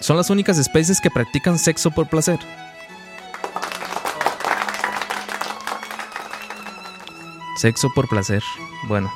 [0.00, 2.38] son las únicas especies que practican sexo por placer?
[7.56, 8.42] Sexo por placer.
[8.88, 9.12] Bueno.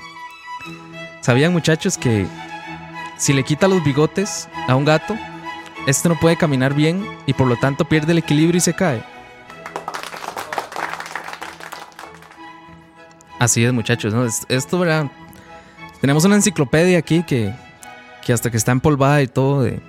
[1.20, 2.26] ¿Sabían, muchachos, que
[3.18, 5.16] si le quita los bigotes a un gato,
[5.86, 9.02] este no puede caminar bien y por lo tanto pierde el equilibrio y se cae?
[13.38, 14.24] Así es, muchachos, ¿no?
[14.24, 15.10] Es- Esto, ¿verdad?
[16.00, 17.54] Tenemos una enciclopedia aquí que,
[18.24, 19.80] que hasta que está empolvada y todo de,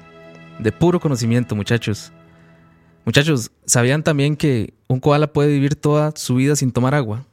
[0.59, 2.11] de puro conocimiento, muchachos.
[3.05, 7.25] Muchachos, ¿sabían también que un koala puede vivir toda su vida sin tomar agua?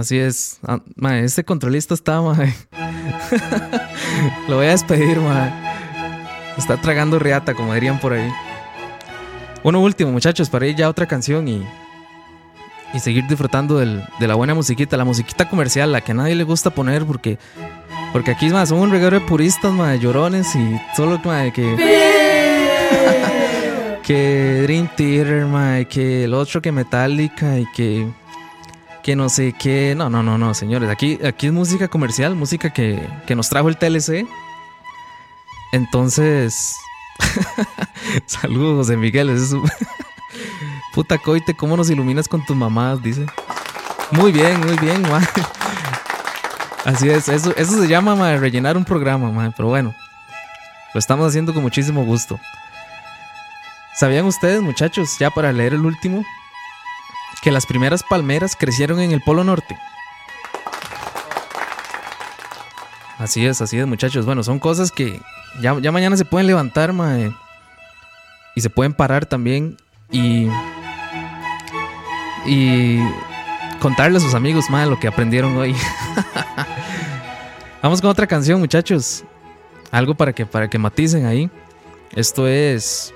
[0.00, 0.58] Así es.
[0.66, 2.54] Ah, mae, este controlista está, mae.
[4.48, 5.52] Lo voy a despedir, mae.
[6.56, 8.28] Está tragando riata, como dirían por ahí.
[9.62, 11.62] Uno último, muchachos, para ir ya a otra canción y,
[12.94, 16.34] y seguir disfrutando del- de la buena musiquita, la musiquita comercial, la que a nadie
[16.34, 17.38] le gusta poner porque,
[18.12, 21.76] porque aquí mae, son un reguero de puristas, mae, llorones y solo mae, que...
[24.02, 28.08] que Dream Theater, mae, que el otro que Metallica y que
[29.02, 29.94] que no sé qué.
[29.96, 30.88] No, no, no, no, señores.
[30.90, 34.26] Aquí, aquí es música comercial, música que, que nos trajo el TLC.
[35.72, 36.76] Entonces.
[38.26, 39.30] Saludos, José Miguel.
[39.30, 39.68] es un-
[40.94, 43.02] Puta coite, ¿cómo nos iluminas con tus mamás?
[43.02, 43.26] Dice.
[44.10, 45.20] Muy bien, muy bien, ma.
[46.84, 49.94] Así es, eso, eso se llama ma, rellenar un programa, ma, pero bueno.
[50.92, 52.40] Lo estamos haciendo con muchísimo gusto.
[53.94, 56.24] ¿Sabían ustedes, muchachos, ya para leer el último,
[57.42, 59.76] que las primeras palmeras crecieron en el Polo Norte.
[63.18, 64.24] Así es, así es, muchachos.
[64.24, 65.20] Bueno, son cosas que
[65.60, 67.32] ya, mañana se pueden levantar, mae.
[68.54, 69.76] Y se pueden parar también.
[70.10, 70.48] Y.
[72.46, 72.98] Y.
[73.80, 75.74] Contarle a sus amigos, mae, lo que aprendieron hoy.
[77.82, 79.24] Vamos con otra canción, muchachos.
[79.90, 81.50] Algo para que, para que maticen ahí.
[82.14, 83.12] Esto es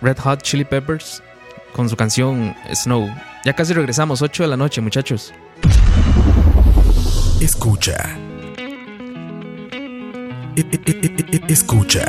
[0.00, 1.22] Red Hot Chili Peppers
[1.72, 3.08] con su canción Snow.
[3.44, 5.34] Ya casi regresamos, 8 de la noche, muchachos.
[7.40, 8.16] Escucha.
[10.54, 10.80] E, e,
[11.32, 12.04] e, escucha.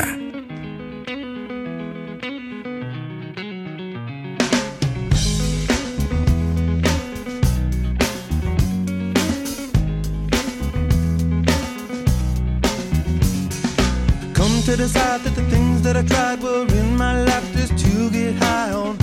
[14.34, 18.12] Come to decide that the things that I tried were in my life just to
[18.12, 19.03] get high on.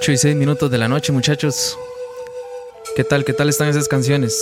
[0.00, 1.78] 8 y 6 minutos de la noche, muchachos.
[2.96, 3.24] ¿Qué tal?
[3.24, 4.34] ¿Qué tal están esas canciones?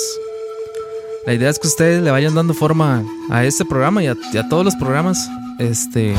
[1.27, 4.49] La idea es que ustedes le vayan dando forma a este programa y a, a
[4.49, 5.29] todos los programas.
[5.59, 6.15] Este.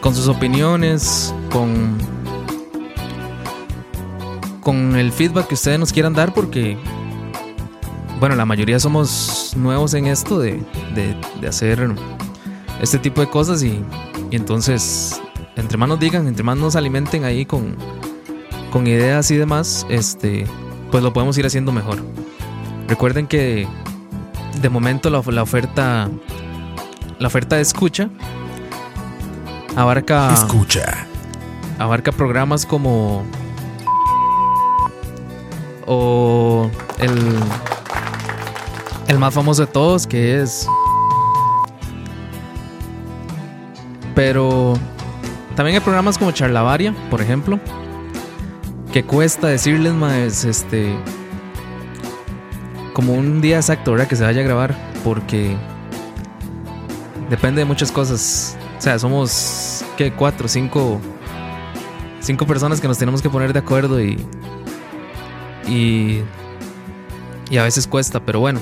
[0.00, 1.96] Con sus opiniones, con.
[4.60, 6.76] Con el feedback que ustedes nos quieran dar, porque.
[8.18, 10.60] Bueno, la mayoría somos nuevos en esto de,
[10.94, 11.88] de- de hacer
[12.82, 13.82] este tipo de cosas y,
[14.30, 15.18] y entonces,
[15.56, 17.76] entre más nos digan, entre más nos alimenten ahí con,
[18.70, 20.46] con ideas y demás, este,
[20.90, 21.98] pues lo podemos ir haciendo mejor.
[22.88, 23.68] Recuerden que
[24.60, 26.08] de momento la, la oferta
[27.18, 28.08] la oferta de escucha
[29.76, 31.06] abarca Escucha.
[31.78, 33.24] abarca programas como
[35.86, 37.12] o el
[39.06, 40.66] el más famoso de todos que es
[44.14, 44.74] pero
[45.56, 47.58] también hay programas como Charlavaria, por ejemplo,
[48.92, 50.94] que cuesta decirles más este
[52.92, 54.08] como un día exacto, ¿verdad?
[54.08, 54.74] Que se vaya a grabar
[55.04, 55.56] porque
[57.28, 58.56] depende de muchas cosas.
[58.78, 61.00] O sea, somos que cuatro, cinco
[62.20, 64.18] cinco personas que nos tenemos que poner de acuerdo y
[65.66, 66.22] y
[67.48, 68.60] y a veces cuesta, pero bueno,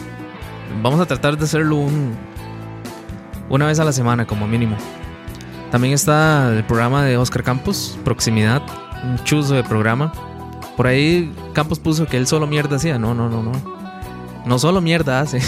[0.83, 2.17] vamos a tratar de hacerlo un
[3.49, 4.77] una vez a la semana como mínimo.
[5.71, 8.63] También está el programa de Oscar Campos, Proximidad,
[9.05, 10.13] un chuzo de programa.
[10.77, 12.99] Por ahí Campos puso que él solo mierda hacía.
[12.99, 13.53] No, no, no, no.
[14.47, 15.41] No solo mierda hace.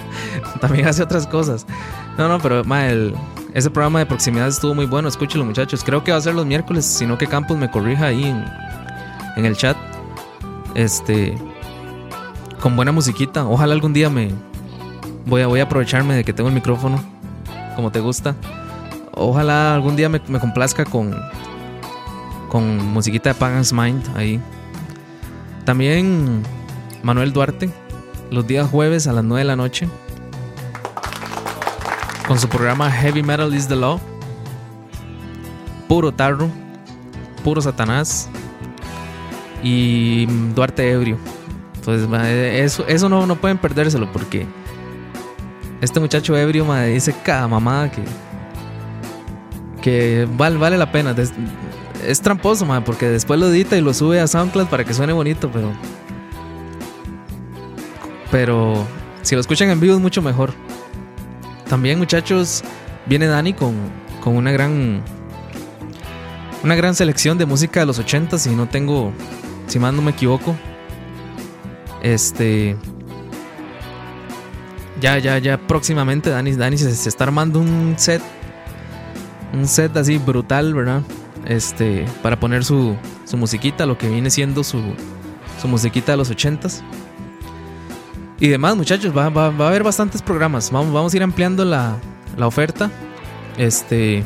[0.60, 1.66] También hace otras cosas.
[2.16, 2.86] No, no, pero ma,
[3.54, 5.08] ese programa de proximidad estuvo muy bueno.
[5.08, 5.82] Escúchelo, muchachos.
[5.84, 8.44] Creo que va a ser los miércoles, sino que Campos me corrija ahí en,
[9.36, 9.76] en el chat.
[10.74, 11.36] Este.
[12.60, 13.44] Con buena musiquita.
[13.46, 14.30] Ojalá algún día me.
[15.26, 17.02] Voy a, voy a aprovecharme de que tengo el micrófono.
[17.76, 18.34] Como te gusta.
[19.12, 21.14] Ojalá algún día me complazca con.
[22.48, 24.40] Con musiquita de Pagan's Mind ahí.
[25.64, 26.42] También
[27.02, 27.70] Manuel Duarte.
[28.30, 29.88] Los días jueves a las 9 de la noche.
[32.26, 34.00] Con su programa Heavy Metal is the Law.
[35.88, 36.50] Puro tarro.
[37.44, 38.28] Puro Satanás.
[39.62, 41.18] Y Duarte ebrio.
[41.74, 42.08] Entonces,
[42.60, 44.46] eso, eso no, no pueden perdérselo porque
[45.80, 48.02] este muchacho ebrio ma, dice cada mamada que,
[49.80, 51.14] que vale, la pena.
[52.06, 55.12] Es tramposo, ma, porque después lo edita y lo sube a SoundCloud para que suene
[55.12, 55.72] bonito, pero.
[58.30, 58.86] Pero
[59.22, 60.52] si lo escuchan en vivo es mucho mejor.
[61.68, 62.62] También, muchachos,
[63.06, 63.74] viene Dani con,
[64.22, 65.02] con una gran.
[66.62, 69.12] Una gran selección de música de los 80 si no tengo.
[69.66, 70.56] Si más no me equivoco.
[72.02, 72.76] Este.
[75.00, 78.22] Ya, ya, ya próximamente Dani, Dani se, se está armando un set.
[79.52, 81.02] Un set así brutal, ¿verdad?
[81.46, 82.04] Este.
[82.22, 84.80] Para poner su, su musiquita, lo que viene siendo su,
[85.60, 86.80] su musiquita de los 80s.
[88.40, 90.70] Y demás, muchachos, va, va- va a haber bastantes programas.
[90.70, 91.96] Vamos, vamos a ir ampliando la,
[92.36, 92.90] la oferta.
[93.56, 94.24] Este.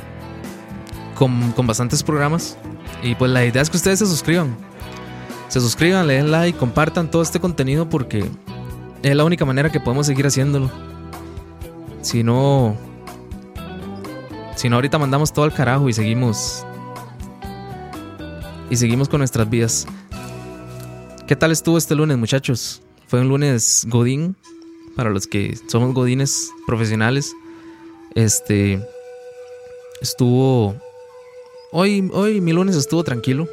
[1.15, 2.57] Con, con bastantes programas.
[3.03, 4.55] Y pues la idea es que ustedes se suscriban.
[5.49, 8.25] Se suscriban, le den like, compartan todo este contenido porque
[9.03, 10.71] es la única manera que podemos seguir haciéndolo.
[12.01, 12.75] Si no.
[14.57, 16.65] Si no, ahorita mandamos todo al carajo y seguimos.
[18.73, 19.87] Y seguimos con nuestras vidas.
[21.27, 22.81] ¿Qué tal estuvo este lunes, muchachos?
[23.07, 24.35] Fue un lunes Godín.
[24.97, 27.35] Para los que somos Godines profesionales.
[28.15, 28.81] Este.
[30.01, 30.75] Estuvo.
[31.71, 33.47] Hoy, hoy mi lunes estuvo tranquilo.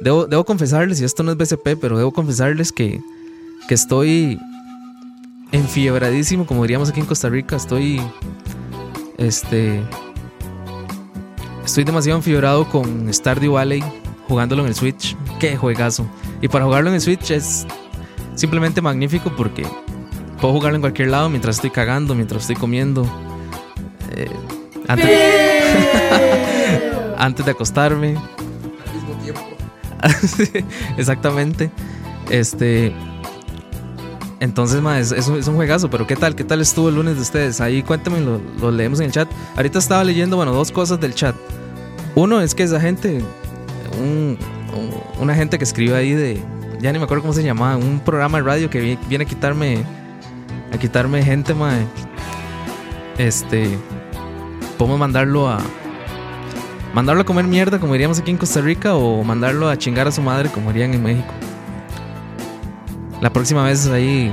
[0.00, 3.02] Debo, debo confesarles, y esto no es BCP, pero debo confesarles que,
[3.68, 4.38] que estoy
[5.52, 7.56] enfiebradísimo, como diríamos aquí en Costa Rica.
[7.56, 8.00] Estoy.
[9.18, 9.82] Este.
[11.66, 13.84] Estoy demasiado enfiebrado con Stardew Valley,
[14.28, 15.16] jugándolo en el Switch.
[15.38, 16.06] Qué juegazo.
[16.40, 17.66] Y para jugarlo en el Switch es
[18.34, 19.66] simplemente magnífico porque
[20.40, 23.04] puedo jugarlo en cualquier lado mientras estoy cagando, mientras estoy comiendo.
[24.16, 24.30] Eh,
[24.88, 25.10] antes,
[27.18, 28.16] antes de acostarme.
[30.26, 30.50] Sí,
[30.96, 31.70] Exactamente.
[32.30, 32.92] Este.
[34.40, 36.34] Entonces, ma, es, es un, es un juegazo, pero ¿qué tal?
[36.34, 37.60] ¿Qué tal estuvo el lunes de ustedes?
[37.60, 39.28] Ahí cuéntame, lo, lo leemos en el chat.
[39.54, 41.36] Ahorita estaba leyendo, bueno, dos cosas del chat.
[42.16, 43.22] Uno es que esa gente,
[43.98, 44.38] un-
[44.76, 44.90] un-
[45.22, 46.42] una gente que escribe ahí de,
[46.80, 49.28] ya ni me acuerdo cómo se llamaba, un programa de radio que vi- viene a
[49.28, 49.78] quitarme,
[50.72, 51.72] a quitarme gente, ma.
[53.18, 53.78] Este,
[54.78, 55.58] podemos mandarlo a,
[56.94, 60.12] mandarlo a comer mierda, como diríamos aquí en Costa Rica, o mandarlo a chingar a
[60.12, 61.32] su madre, como dirían en México.
[63.20, 64.32] La próxima vez ahí,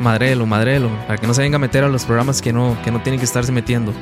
[0.00, 2.90] madrelo, madrelo, para que no se venga a meter a los programas que no, que
[2.90, 3.92] no tienen que estarse metiendo.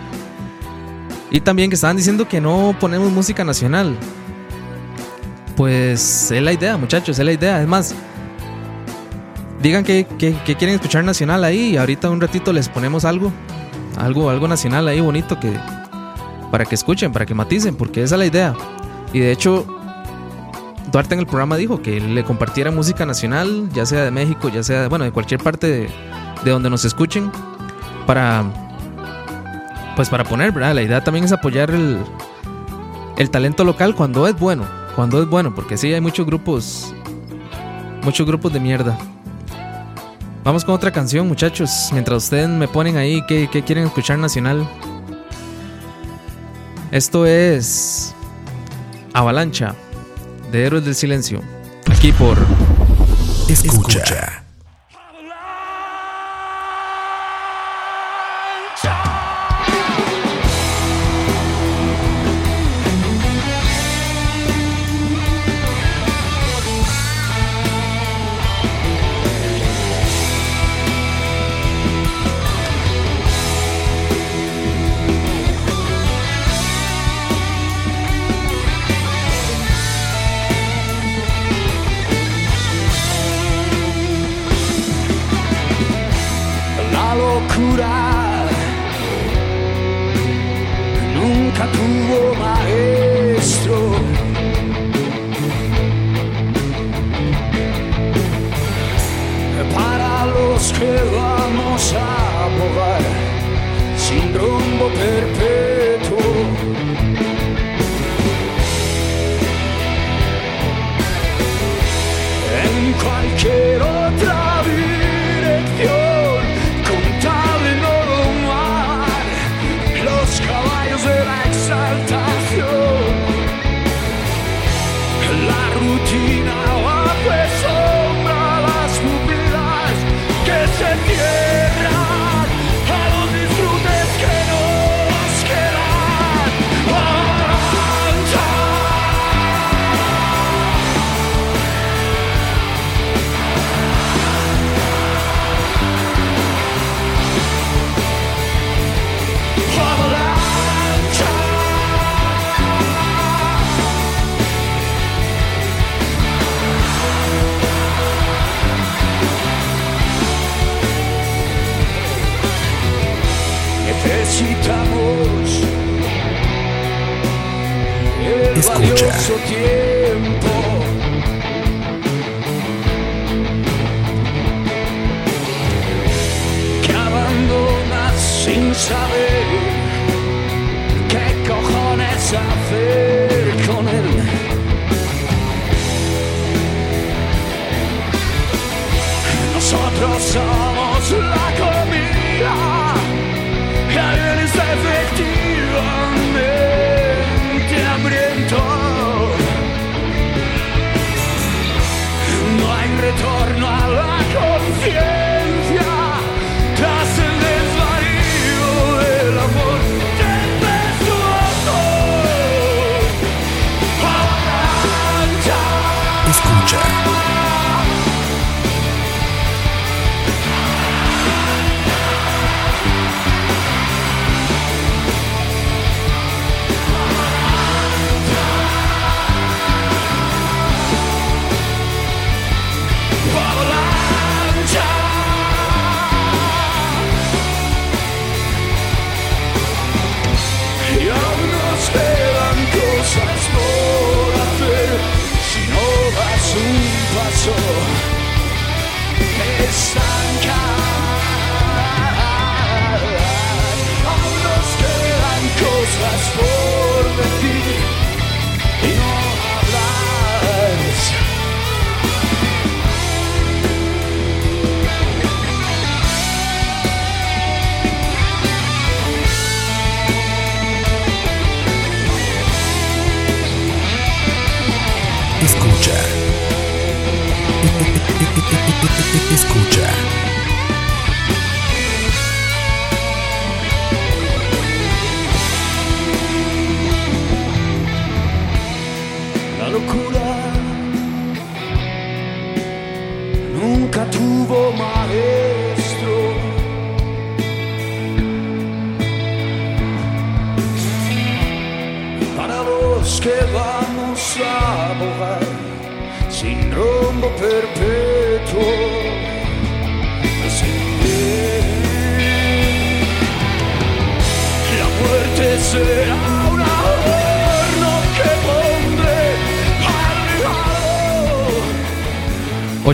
[1.31, 3.97] Y también que estaban diciendo que no ponemos música nacional.
[5.57, 7.61] Pues es la idea, muchachos, es la idea.
[7.63, 7.95] Es más,
[9.63, 13.33] digan que, que- que quieren escuchar nacional ahí y ahorita un ratito les ponemos algo,
[13.99, 15.53] algo, algo nacional ahí bonito que
[16.51, 18.55] para que escuchen, para que maticen, porque esa es la idea.
[19.13, 19.67] Y de hecho,
[20.93, 24.63] Duarte en el programa dijo que le compartiera música nacional, ya sea de México, ya
[24.63, 25.89] sea, bueno, de cualquier parte de,
[26.45, 27.31] de donde nos escuchen,
[28.07, 28.45] para,
[29.97, 30.75] pues para poner, ¿verdad?
[30.75, 31.99] La idea también es apoyar el,
[33.17, 34.65] el talento local cuando es bueno,
[34.97, 36.95] cuando es bueno, porque sí hay muchos grupos,
[38.03, 38.99] muchos grupos de mierda.
[40.43, 44.67] Vamos con otra canción, muchachos, mientras ustedes me ponen ahí qué, qué quieren escuchar nacional.
[46.91, 48.15] Esto es
[49.13, 49.75] Avalancha
[50.51, 51.43] de Héroes del Silencio.
[51.91, 52.39] Aquí por
[53.49, 54.03] Escucha.
[54.11, 54.46] La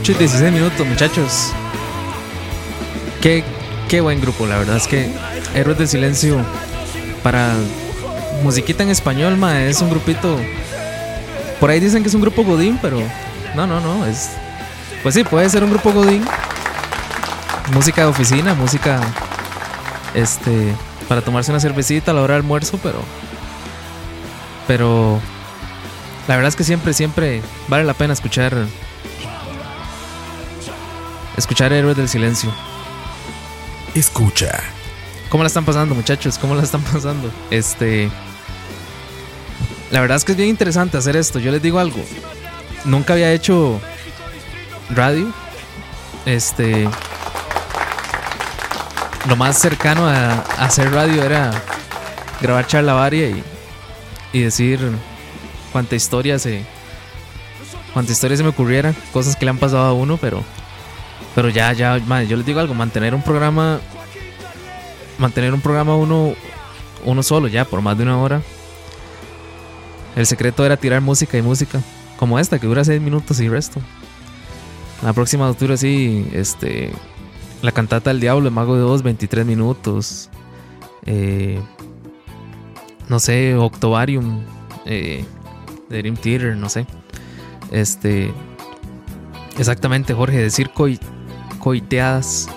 [0.02, 1.52] 8 y 16 minutos, muchachos.
[3.20, 3.44] Qué,
[3.88, 5.08] qué buen grupo, la verdad es que
[5.54, 6.44] Héroes del Silencio
[7.22, 7.54] para
[8.42, 10.40] musiquita en español, ma, es un grupito.
[11.60, 12.98] Por ahí dicen que es un grupo Godín, pero
[13.54, 14.30] no, no, no, es.
[15.04, 16.24] Pues sí, puede ser un grupo Godín.
[17.72, 19.00] Música de oficina, música.
[20.14, 20.74] Este.
[21.08, 23.04] Para tomarse una cervecita a la hora del almuerzo, pero.
[24.66, 25.20] Pero.
[26.26, 28.66] La verdad es que siempre, siempre vale la pena escuchar.
[31.42, 32.52] Escuchar Héroes del Silencio.
[33.96, 34.60] Escucha.
[35.28, 36.38] ¿Cómo la están pasando, muchachos?
[36.38, 37.32] ¿Cómo la están pasando?
[37.50, 38.08] Este.
[39.90, 41.40] La verdad es que es bien interesante hacer esto.
[41.40, 41.98] Yo les digo algo.
[42.84, 43.80] Nunca había hecho
[44.90, 45.32] radio.
[46.26, 46.88] Este.
[49.28, 51.50] Lo más cercano a, a hacer radio era
[52.40, 53.42] grabar charla varia y,
[54.32, 54.78] y decir
[55.72, 56.64] cuánta historia se.
[57.92, 58.94] Cuánta historia se me ocurriera.
[59.12, 60.44] Cosas que le han pasado a uno, pero.
[61.34, 63.80] Pero ya, ya, yo les digo algo, mantener un programa
[65.18, 66.34] mantener un programa uno,
[67.04, 68.42] uno solo ya por más de una hora.
[70.16, 71.80] El secreto era tirar música y música.
[72.18, 73.80] Como esta, que dura 6 minutos y resto.
[75.02, 76.92] La próxima dura así, este.
[77.62, 80.28] La cantata del diablo, el mago de Oz, 23 minutos.
[81.06, 81.60] Eh,
[83.08, 84.44] no sé, Octovarium.
[84.84, 85.24] Eh,
[85.88, 86.86] de Dream Theater, no sé.
[87.70, 88.32] Este.
[89.58, 90.98] Exactamente, Jorge, decir coi-
[91.62, 92.48] coiteadas.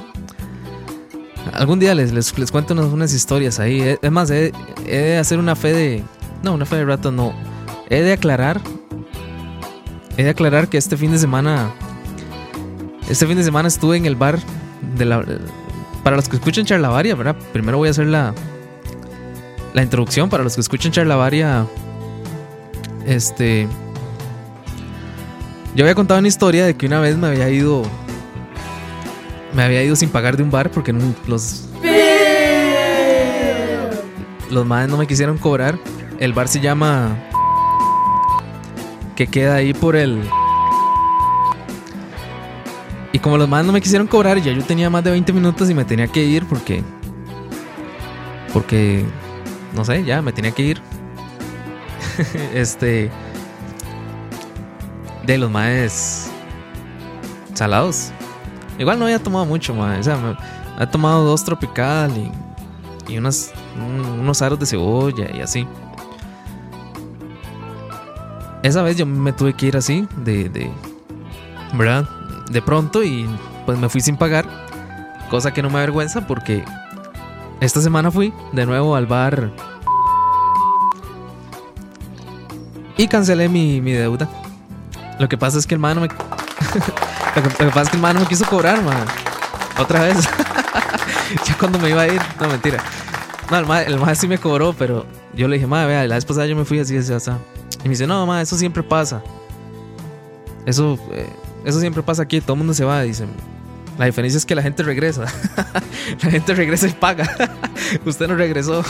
[1.53, 3.79] Algún día les, les, les cuento unas, unas historias ahí.
[3.79, 4.51] Eh, Es más, he,
[4.83, 6.03] de hacer una fe de.
[6.43, 7.33] No, una fe de rato no.
[7.89, 8.59] He de aclarar.
[10.17, 11.71] He de aclarar que este fin de semana.
[13.07, 14.39] Este fin de semana estuve en el bar
[14.97, 15.23] de la.
[16.03, 17.35] Para los que escuchan Charlavaria, ¿verdad?
[17.53, 18.33] Primero voy a hacer la.
[19.75, 20.29] La introducción.
[20.29, 21.67] Para los que escuchan Charlavaria.
[23.05, 23.67] Este.
[25.75, 27.83] Yo había contado una historia de que una vez me había ido
[29.55, 30.93] me había ido sin pagar de un bar porque
[31.27, 31.69] los
[34.51, 35.79] los madres no me quisieron cobrar.
[36.19, 37.17] El bar se llama
[39.15, 40.21] que queda ahí por el
[43.13, 45.69] y como los madres no me quisieron cobrar, ya yo tenía más de 20 minutos
[45.69, 46.83] y me tenía que ir porque
[48.51, 49.05] porque
[49.73, 50.81] no sé, ya me tenía que ir.
[52.53, 53.09] este
[55.25, 56.29] de los madres
[57.53, 58.11] salados.
[58.77, 59.99] Igual no había tomado mucho, mae.
[59.99, 60.35] O sea, me,
[60.83, 62.31] he tomado dos tropical y,
[63.13, 65.67] y unas, un- unos aros de cebolla y así.
[68.63, 70.71] Esa vez yo me tuve que ir así, de, de.
[71.73, 72.07] ¿Verdad?
[72.49, 73.27] De pronto y
[73.65, 74.45] pues me fui sin pagar.
[75.29, 76.63] Cosa que no me avergüenza porque
[77.61, 79.51] esta semana fui de nuevo al bar.
[82.97, 84.27] Y cancelé mi, mi deuda.
[85.19, 86.07] Lo que pasa es que el mano me.
[87.35, 89.05] Lo que, pasa es que el man no quiso cobrar, man.
[89.77, 90.17] Otra vez.
[91.45, 92.21] ya cuando me iba a ir.
[92.39, 92.81] No, mentira.
[93.51, 96.15] No, el man, el man sí me cobró, pero yo le dije, madre, vea, la
[96.15, 97.31] vez pasada yo me fui así, así, así.
[97.79, 99.21] Y me dice, no, ma, eso siempre pasa.
[100.65, 101.29] Eso, eh,
[101.65, 103.01] eso siempre pasa aquí, todo el mundo se va.
[103.01, 103.27] Dice,
[103.97, 105.25] la diferencia es que la gente regresa.
[106.23, 107.29] la gente regresa y paga.
[108.05, 108.83] Usted no regresó.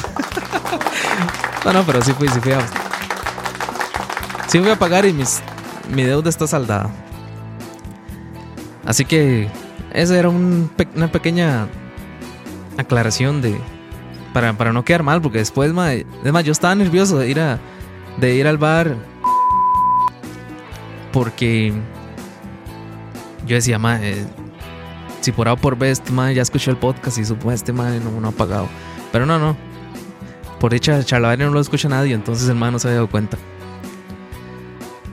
[1.65, 2.59] no, no, pero sí fui, sí fui a.
[4.47, 5.41] Sí fui a pagar y mis,
[5.89, 6.89] mi deuda está saldada.
[8.85, 9.49] Así que
[9.93, 11.67] esa era un una pequeña
[12.77, 13.57] aclaración de
[14.33, 17.39] para, para no quedar mal, porque después, ma, es más, yo estaba nervioso de ir
[17.39, 17.59] a
[18.17, 18.95] de ir al bar
[21.11, 21.73] porque
[23.47, 24.25] yo decía, ma, eh,
[25.21, 27.71] si por A o por B este ma ya escuchó el podcast y supo este
[27.71, 28.67] ma no, no ha pagado.
[29.11, 29.55] Pero no, no.
[30.59, 33.37] Por dicha, Charlavaria no lo escucha nadie, entonces el ma no se había dado cuenta.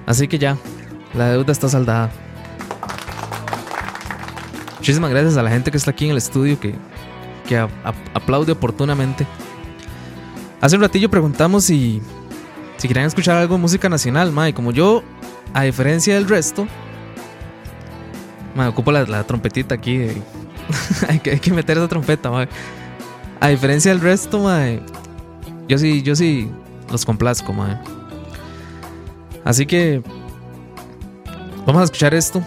[0.04, 0.56] Así que ya,
[1.14, 2.10] la deuda está saldada.
[4.82, 6.74] Muchísimas gracias a la gente que está aquí en el estudio que,
[7.48, 9.24] que aplaude oportunamente.
[10.60, 12.02] Hace un ratillo preguntamos si,
[12.78, 15.04] si querían escuchar algo de música nacional, ma, como yo,
[15.54, 16.66] a diferencia del resto,
[18.56, 19.98] ma, ocupo la, trompetita aquí.
[19.98, 20.22] de-
[21.08, 22.48] hay, que, hay que meter esa trompeta, ma.
[23.38, 24.64] A diferencia del resto, ma,
[25.68, 26.50] yo sí, yo sí
[26.90, 27.80] los complazco, ma.
[29.44, 30.02] Así que
[31.66, 32.42] vamos a escuchar esto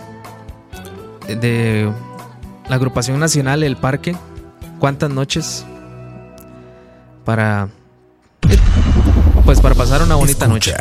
[1.30, 1.90] de
[2.68, 4.16] la agrupación nacional El Parque,
[4.80, 5.66] ¿cuántas noches?
[7.24, 7.70] Para.
[9.45, 10.74] Pues para pasar una bonita noche.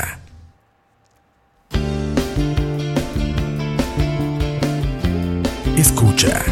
[5.76, 6.42] Escucha.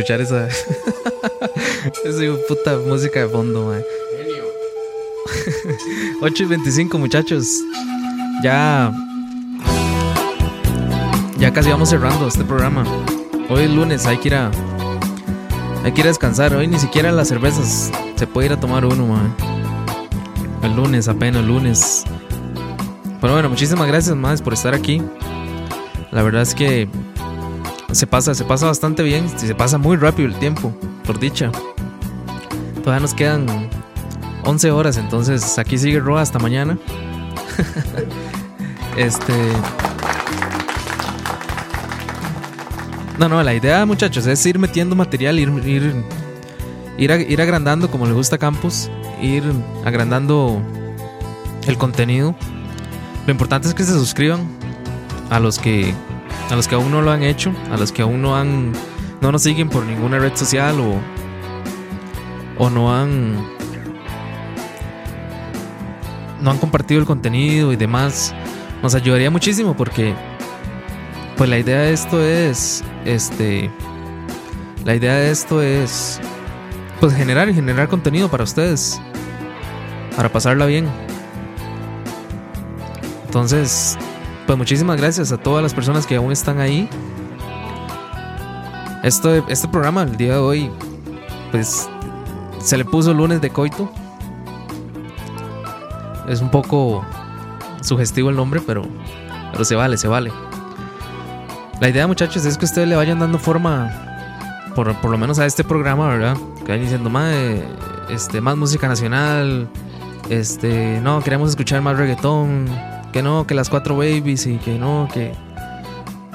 [0.00, 0.48] Escuchar esa.
[2.04, 3.82] esa puta música de fondo, man.
[6.22, 7.58] 8 y 25, muchachos.
[8.42, 8.92] Ya.
[11.38, 12.84] Ya casi vamos cerrando este programa.
[13.48, 14.50] Hoy es lunes, hay que ir a.
[15.84, 16.54] Hay que ir a descansar.
[16.54, 19.34] Hoy ni siquiera las cervezas se puede ir a tomar uno, man.
[20.62, 22.04] El lunes, apenas lunes.
[23.20, 25.02] Pero bueno, muchísimas gracias, más por estar aquí.
[26.10, 26.88] La verdad es que
[27.92, 29.28] se pasa, se pasa bastante bien.
[29.38, 30.72] Se pasa muy rápido el tiempo,
[31.04, 31.50] por dicha.
[32.82, 33.46] Todavía nos quedan
[34.44, 36.78] 11 horas, entonces aquí sigue Roa hasta mañana.
[38.96, 39.34] este.
[43.18, 46.04] No, no, la idea, muchachos, es ir metiendo material, ir, ir,
[46.96, 48.90] ir, ir agrandando como le gusta a Campos,
[49.20, 49.44] ir
[49.84, 50.62] agrandando
[51.66, 52.34] el contenido.
[53.26, 54.48] Lo importante es que se suscriban
[55.28, 55.94] a los que
[56.50, 58.72] a los que aún no lo han hecho, a los que aún no han
[59.20, 61.00] no nos siguen por ninguna red social o
[62.58, 63.36] o no han
[66.40, 68.34] no han compartido el contenido y demás,
[68.82, 70.14] nos ayudaría muchísimo porque
[71.36, 73.70] pues la idea de esto es este
[74.84, 76.20] la idea de esto es
[76.98, 79.00] pues generar y generar contenido para ustedes
[80.16, 80.86] para pasarla bien.
[83.24, 83.96] Entonces,
[84.50, 86.88] pues muchísimas gracias a todas las personas que aún están ahí.
[89.04, 90.70] Esto, este programa, el día de hoy,
[91.52, 91.88] pues
[92.58, 93.88] se le puso lunes de coito.
[96.26, 97.06] Es un poco
[97.80, 98.82] sugestivo el nombre, pero,
[99.52, 100.32] pero se vale, se vale.
[101.80, 103.92] La idea, muchachos, es que ustedes le vayan dando forma,
[104.74, 106.36] por, por lo menos a este programa, ¿verdad?
[106.64, 107.36] Que vayan diciendo más,
[108.08, 109.68] este, más música nacional.
[110.28, 112.89] Este, no, queremos escuchar más reggaetón.
[113.12, 115.32] Que no, que las cuatro babies y que no, que.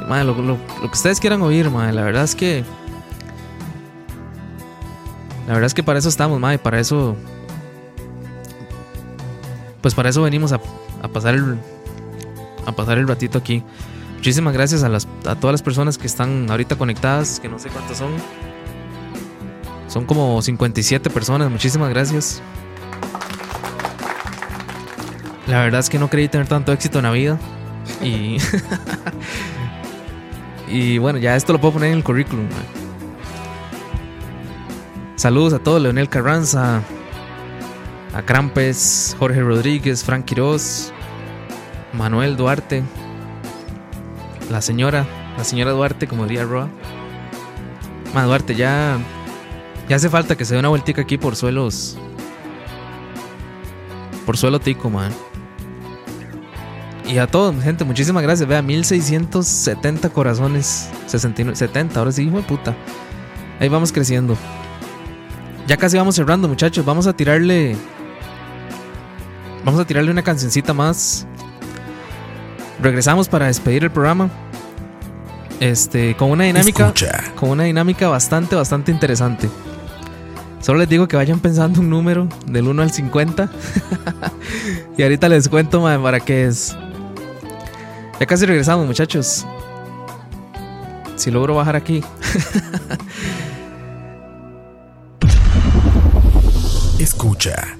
[0.08, 1.94] Lo que ustedes quieran oír, madre.
[1.94, 2.64] La verdad es que.
[5.48, 6.60] La verdad es que para eso estamos, madre.
[6.60, 7.16] Para eso.
[9.82, 10.60] Pues para eso venimos a,
[11.02, 11.58] a pasar el.
[12.66, 13.64] A pasar el ratito aquí.
[14.26, 17.70] Muchísimas gracias a, las, a todas las personas que están ahorita conectadas, que no sé
[17.70, 18.10] cuántas son.
[19.88, 22.42] Son como 57 personas, muchísimas gracias.
[25.48, 27.38] La verdad es que no creí tener tanto éxito en la vida.
[28.02, 28.38] Y.
[30.68, 32.48] y bueno, ya esto lo puedo poner en el currículum.
[35.16, 36.82] Saludos a todos: Leonel Carranza,
[38.14, 40.92] a Crampes, Jorge Rodríguez, Frank Quiroz,
[41.94, 42.84] Manuel Duarte,
[44.50, 45.06] la señora,
[45.38, 46.70] la señora Duarte, como diría Roa.
[48.14, 48.98] Ma, Duarte, ya.
[49.88, 51.98] Ya hace falta que se dé una vueltica aquí por suelos.
[54.26, 55.12] Por suelo tico, man.
[57.08, 58.48] Y a todos, gente, muchísimas gracias.
[58.48, 60.90] Vea, 1670 corazones.
[61.06, 62.76] 69, 70, ahora sí, hijo de puta.
[63.60, 64.36] Ahí vamos creciendo.
[65.68, 66.84] Ya casi vamos cerrando, muchachos.
[66.84, 67.76] Vamos a tirarle.
[69.64, 71.28] Vamos a tirarle una cancioncita más.
[72.82, 74.30] Regresamos para despedir el programa.
[75.60, 76.94] Este, con una dinámica.
[77.36, 79.50] Con una dinámica bastante, bastante interesante.
[80.60, 83.50] Solo les digo que vayan pensando un número del 1 al 50.
[84.98, 86.76] y ahorita les cuento, para qué es.
[88.20, 89.46] Ya casi regresamos, muchachos.
[91.16, 92.04] Si logro bajar aquí.
[97.00, 97.78] Escucha.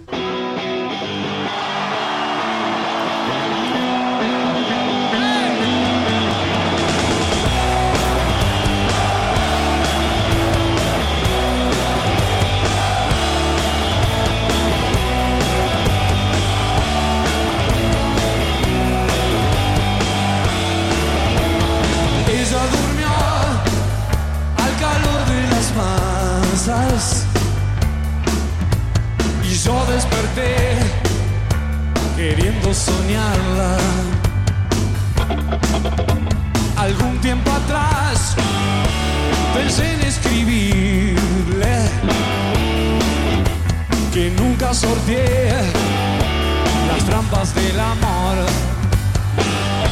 [32.28, 33.78] Queriendo soñarla.
[36.76, 38.36] Algún tiempo atrás
[39.54, 41.76] pensé en escribirle
[44.12, 45.54] que nunca sorteé
[46.88, 48.38] las trampas del amor.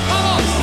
[0.10, 0.63] ¡Vamos!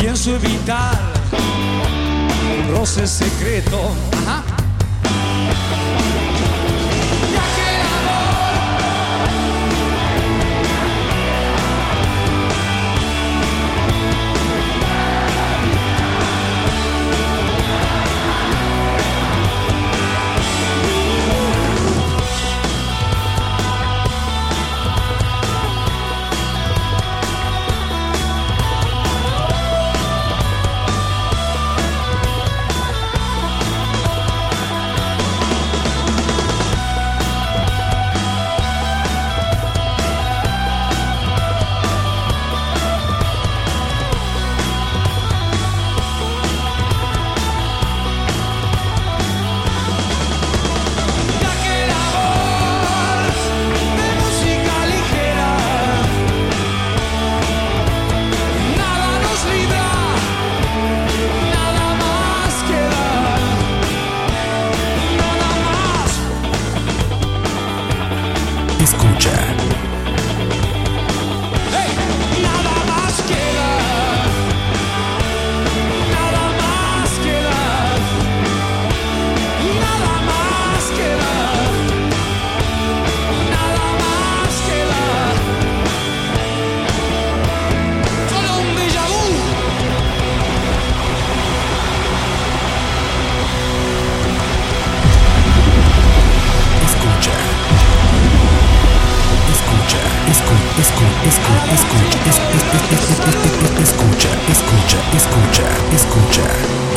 [0.00, 0.98] Pienso evitar
[1.32, 3.78] un roce secreto.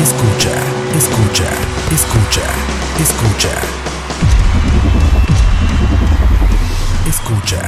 [0.03, 0.51] Escucha,
[0.97, 1.49] escucha,
[1.93, 2.41] escucha,
[2.99, 3.53] escucha.
[7.07, 7.61] Escucha.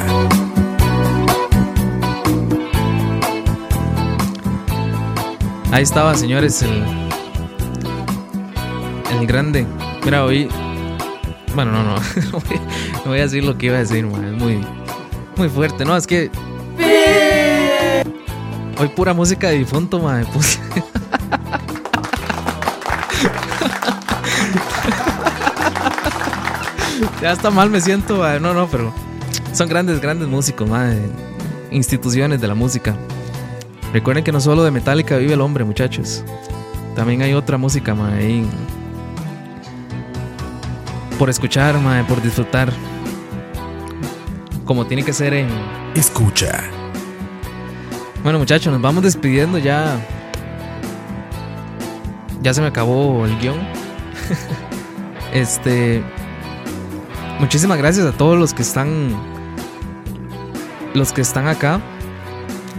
[5.71, 6.83] Ahí estaba, señores, el.
[9.17, 9.65] El grande.
[10.03, 10.49] Mira, hoy.
[11.53, 11.95] Bueno, no, no.
[12.31, 12.59] No voy,
[13.05, 14.25] no voy a decir lo que iba a decir, man.
[14.25, 14.59] Es muy.
[15.37, 15.95] Muy fuerte, ¿no?
[15.95, 16.29] Es que.
[18.77, 20.25] Hoy pura música de difunto, man.
[20.33, 20.59] Puse.
[27.25, 28.39] Ya está mal me siento, man.
[28.39, 28.93] No, no, pero.
[29.51, 31.11] Son grandes, grandes músicos, man.
[31.71, 32.95] Instituciones de la música.
[33.93, 36.23] Recuerden que no solo de Metallica vive el hombre, muchachos.
[36.95, 38.47] También hay otra música, ma, ahí.
[41.17, 42.71] Por escuchar, ma, por disfrutar.
[44.63, 45.47] Como tiene que ser en.
[45.95, 46.63] Escucha.
[48.21, 49.99] Bueno, muchachos, nos vamos despidiendo ya.
[52.43, 53.57] Ya se me acabó el guion.
[55.33, 56.03] este.
[57.39, 59.15] Muchísimas gracias a todos los que están.
[60.93, 61.81] Los que están acá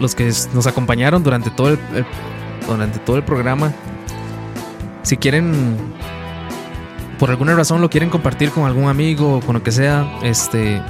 [0.00, 1.78] los que nos acompañaron durante todo el,
[2.66, 3.72] durante todo el programa.
[5.02, 5.76] Si quieren
[7.18, 10.82] por alguna razón lo quieren compartir con algún amigo o con lo que sea, este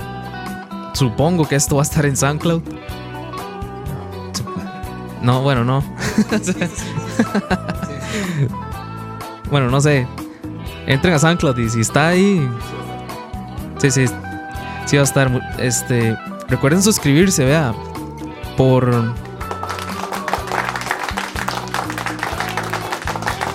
[0.94, 2.62] supongo que esto va a estar en SoundCloud.
[5.22, 5.82] No, bueno, no.
[9.50, 10.06] bueno, no sé.
[10.86, 12.48] Entren a SoundCloud y si está ahí
[13.90, 14.04] Sí,
[14.96, 16.18] va a estar este
[16.48, 17.72] recuerden suscribirse, vea
[18.56, 18.92] por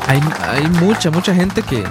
[0.08, 1.84] hay, hay mucha mucha gente que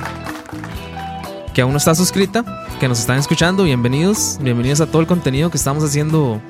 [1.52, 2.42] que aún no está suscrita
[2.78, 6.40] que nos están escuchando bienvenidos bienvenidos a todo el contenido que estamos haciendo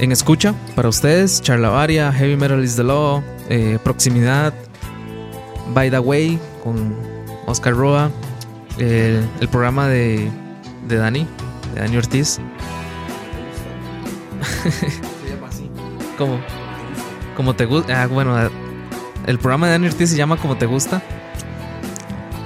[0.00, 4.52] en escucha para ustedes charlavaria heavy metal is the law eh, proximidad
[5.72, 6.96] by the way con
[7.46, 8.10] Oscar Roa
[8.78, 10.41] el programa de
[10.86, 11.26] de Dani
[11.74, 12.40] de Dani Ortiz
[16.18, 16.40] ¿Cómo?
[17.36, 18.02] Como te gusta.
[18.02, 18.36] Ah, bueno,
[19.26, 21.02] el programa de Dani Ortiz se llama Como te gusta.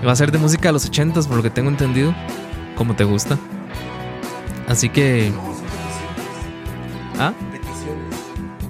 [0.02, 2.14] Y va a ser de música de los 80 por lo que tengo entendido.
[2.76, 3.38] Como te gusta.
[4.68, 5.32] Así que.
[7.18, 7.32] ¿Ah?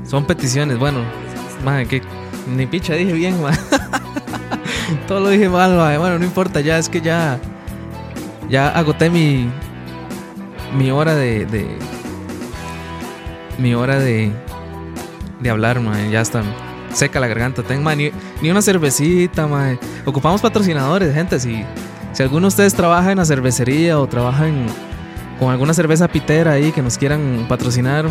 [0.04, 1.00] Son peticiones, bueno.
[1.64, 2.02] Madre, que
[2.54, 3.50] ni picha dije bien, ma.
[5.08, 5.98] Todo lo dije mal, ma.
[5.98, 7.40] Bueno, no importa, ya es que ya.
[8.48, 9.50] Ya agoté mi.
[10.76, 11.46] Mi hora de.
[11.46, 11.78] de
[13.58, 14.32] mi hora de.
[15.40, 16.10] De hablar, man.
[16.10, 16.42] Ya está
[16.92, 17.62] seca la garganta.
[17.62, 18.10] Ten, man, ni,
[18.40, 19.78] ni una cervecita, man.
[20.04, 21.38] Ocupamos patrocinadores, gente.
[21.40, 21.64] Si,
[22.12, 24.66] si alguno de ustedes trabaja en la cervecería o trabaja en-
[25.38, 28.06] con alguna cerveza pitera ahí que nos quieran patrocinar.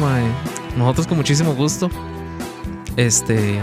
[0.78, 1.90] Nosotros con muchísimo gusto.
[2.96, 3.60] Este.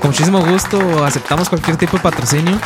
[0.00, 2.58] Con muchísimo gusto aceptamos cualquier tipo de patrocinio.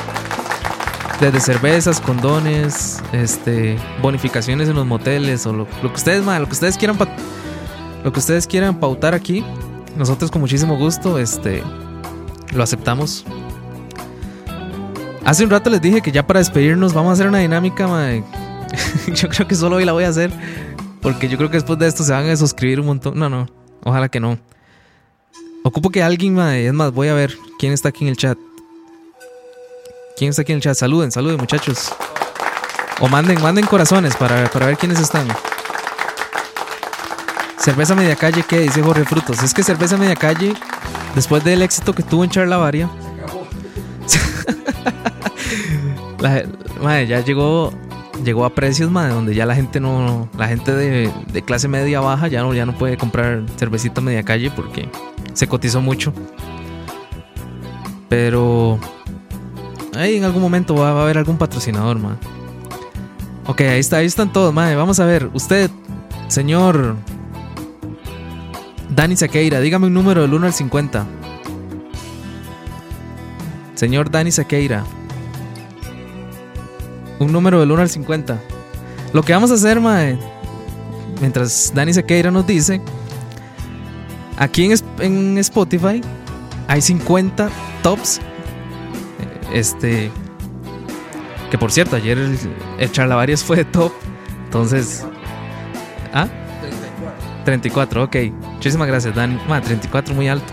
[1.21, 6.53] Desde cervezas, condones, este, bonificaciones en los moteles o lo, lo que ustedes, lo que
[6.53, 6.97] ustedes quieran
[8.03, 9.45] lo que ustedes quieran pautar aquí,
[9.97, 11.63] nosotros con muchísimo gusto, este,
[12.55, 13.27] lo aceptamos.
[15.25, 17.87] Hace un rato les dije que ya para despedirnos vamos a hacer una dinámica,
[19.15, 20.33] yo creo que solo hoy la voy a hacer,
[21.03, 23.19] porque yo creo que después de esto se van a suscribir un montón.
[23.19, 23.47] No, no,
[23.85, 24.39] ojalá que no.
[25.63, 28.39] Ocupo que alguien, es más, voy a ver quién está aquí en el chat.
[30.21, 30.75] ¿Quién está aquí en el chat?
[30.75, 31.95] Saluden, saluden, muchachos.
[33.01, 35.27] O manden, manden corazones para, para ver quiénes están.
[37.57, 38.59] Cerveza Media Calle, ¿qué?
[38.59, 39.43] Dice Jorge Frutos.
[39.43, 40.53] Es que Cerveza Media Calle,
[41.15, 42.91] después del éxito que tuvo en Charlavaria,
[46.21, 46.43] la,
[46.83, 47.73] madre, ya llegó,
[48.23, 52.29] llegó a precios, madre, donde ya la gente no, la gente de, clase media baja
[52.29, 54.87] ya no, ya no puede comprar cervecita Media Calle porque
[55.33, 56.13] se cotizó mucho.
[58.11, 58.79] Pero
[60.01, 62.19] ahí en algún momento va, a haber algún patrocinador, madre.
[63.47, 64.77] Ok, ahí está, ahí están todos, madre.
[64.77, 65.71] Vamos a ver, usted,
[66.29, 66.97] señor
[68.95, 71.07] Dani Saqueira, dígame un número del 1 al 50.
[73.75, 74.85] Señor Dani Saqueira.
[77.19, 78.39] Un número del 1 al 50.
[79.13, 80.19] Lo que vamos a hacer, mae,
[81.21, 82.81] mientras Dani Saqueira nos dice,
[84.37, 84.71] aquí
[85.01, 86.03] en Spotify
[86.69, 87.49] hay 50
[87.83, 88.21] tops.
[89.53, 90.11] Este.
[91.51, 92.39] Que por cierto, ayer el,
[92.79, 93.93] el Charlavarias fue top.
[94.45, 95.07] Entonces.
[96.13, 96.29] ¿Ah?
[97.45, 98.17] 34, ok.
[98.55, 99.39] Muchísimas gracias, Dani.
[99.49, 100.53] Ma, 34 muy alto.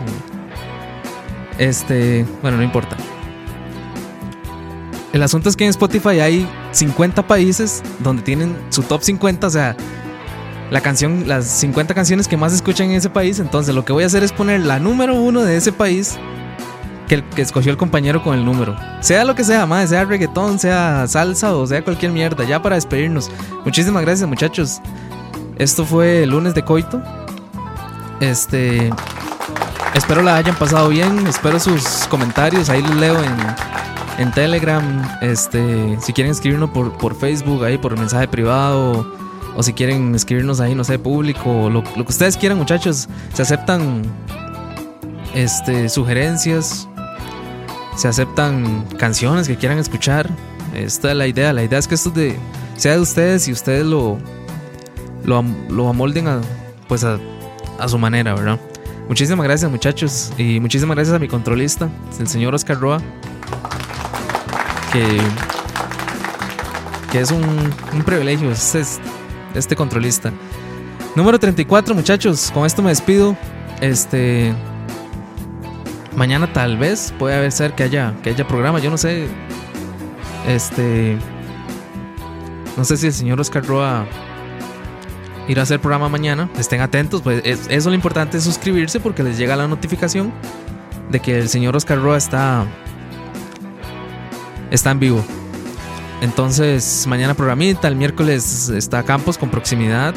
[1.57, 2.95] Este, bueno, no importa.
[5.13, 9.49] El asunto es que en Spotify hay 50 países donde tienen su top 50, o
[9.49, 9.75] sea,
[10.69, 13.39] la canción, las 50 canciones que más escuchan en ese país.
[13.39, 16.17] Entonces, lo que voy a hacer es poner la número uno de ese país
[17.07, 18.75] que, el, que escogió el compañero con el número.
[19.01, 22.75] Sea lo que sea, madre, sea reggaetón, sea salsa o sea cualquier mierda, ya para
[22.75, 23.31] despedirnos.
[23.65, 24.81] Muchísimas gracias, muchachos.
[25.57, 27.01] Esto fue el lunes de Coito.
[28.19, 28.91] Este.
[29.95, 31.25] Espero la hayan pasado bien.
[31.25, 32.69] Espero sus comentarios.
[32.69, 33.35] Ahí los leo en,
[34.19, 34.83] en Telegram.
[35.21, 35.97] Este.
[35.99, 39.11] Si quieren escribirnos por, por Facebook, ahí por mensaje privado.
[39.55, 41.69] O si quieren escribirnos ahí, no sé, público.
[41.71, 43.09] Lo, lo que ustedes quieran, muchachos.
[43.33, 44.03] Se aceptan
[45.33, 46.87] este, sugerencias.
[47.97, 50.29] Se aceptan canciones que quieran escuchar.
[50.73, 51.51] Esta es la idea.
[51.51, 52.37] La idea es que esto de,
[52.77, 54.17] sea de ustedes y ustedes lo,
[55.25, 56.39] lo, lo amolden a,
[56.87, 57.17] pues a,
[57.79, 58.59] a su manera, ¿verdad?
[59.09, 60.31] Muchísimas gracias, muchachos.
[60.37, 63.01] Y muchísimas gracias a mi controlista, el señor Oscar Roa.
[64.93, 65.19] Que,
[67.11, 67.43] que es un,
[67.93, 68.99] un privilegio este, es-
[69.55, 70.31] este controlista.
[71.15, 72.51] Número 34, muchachos.
[72.53, 73.35] Con esto me despido.
[73.81, 74.53] Este.
[76.17, 78.79] Mañana tal vez puede ser que haya, que haya programa.
[78.79, 79.27] Yo no sé.
[80.47, 81.17] Este.
[82.75, 84.05] No sé si el señor Oscar Roa
[85.47, 86.49] irá a hacer programa mañana.
[86.57, 87.21] Estén atentos.
[87.21, 90.33] Pues es- eso lo importante es suscribirse porque les llega la notificación
[91.11, 92.65] de que el señor Oscar Roa está.
[94.71, 95.23] Está en vivo.
[96.21, 100.15] Entonces, mañana programita, el miércoles está Campos con proximidad.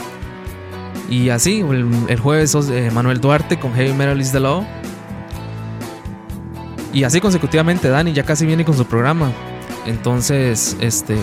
[1.10, 4.64] Y así, el, el jueves eh, Manuel Duarte con Heavy Metal is the Law.
[6.92, 9.30] Y así consecutivamente, Dani ya casi viene con su programa.
[9.86, 11.16] Entonces, este.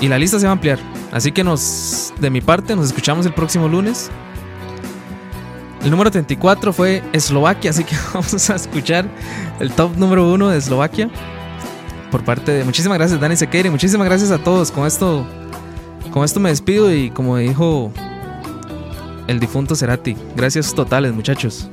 [0.00, 0.78] Y la lista se va a ampliar.
[1.12, 2.12] Así que nos.
[2.20, 4.10] De mi parte, nos escuchamos el próximo lunes.
[5.82, 9.06] El número 34 fue Eslovaquia, así que vamos a escuchar
[9.60, 11.10] el top número uno de Eslovaquia.
[12.10, 12.64] Por parte de.
[12.64, 13.70] Muchísimas gracias, Dani Sequeira.
[13.70, 14.70] Muchísimas gracias a todos.
[14.70, 15.26] Con esto.
[16.12, 17.90] Con esto me despido y como dijo
[19.26, 20.16] el difunto Cerati.
[20.36, 21.68] Gracias totales, muchachos.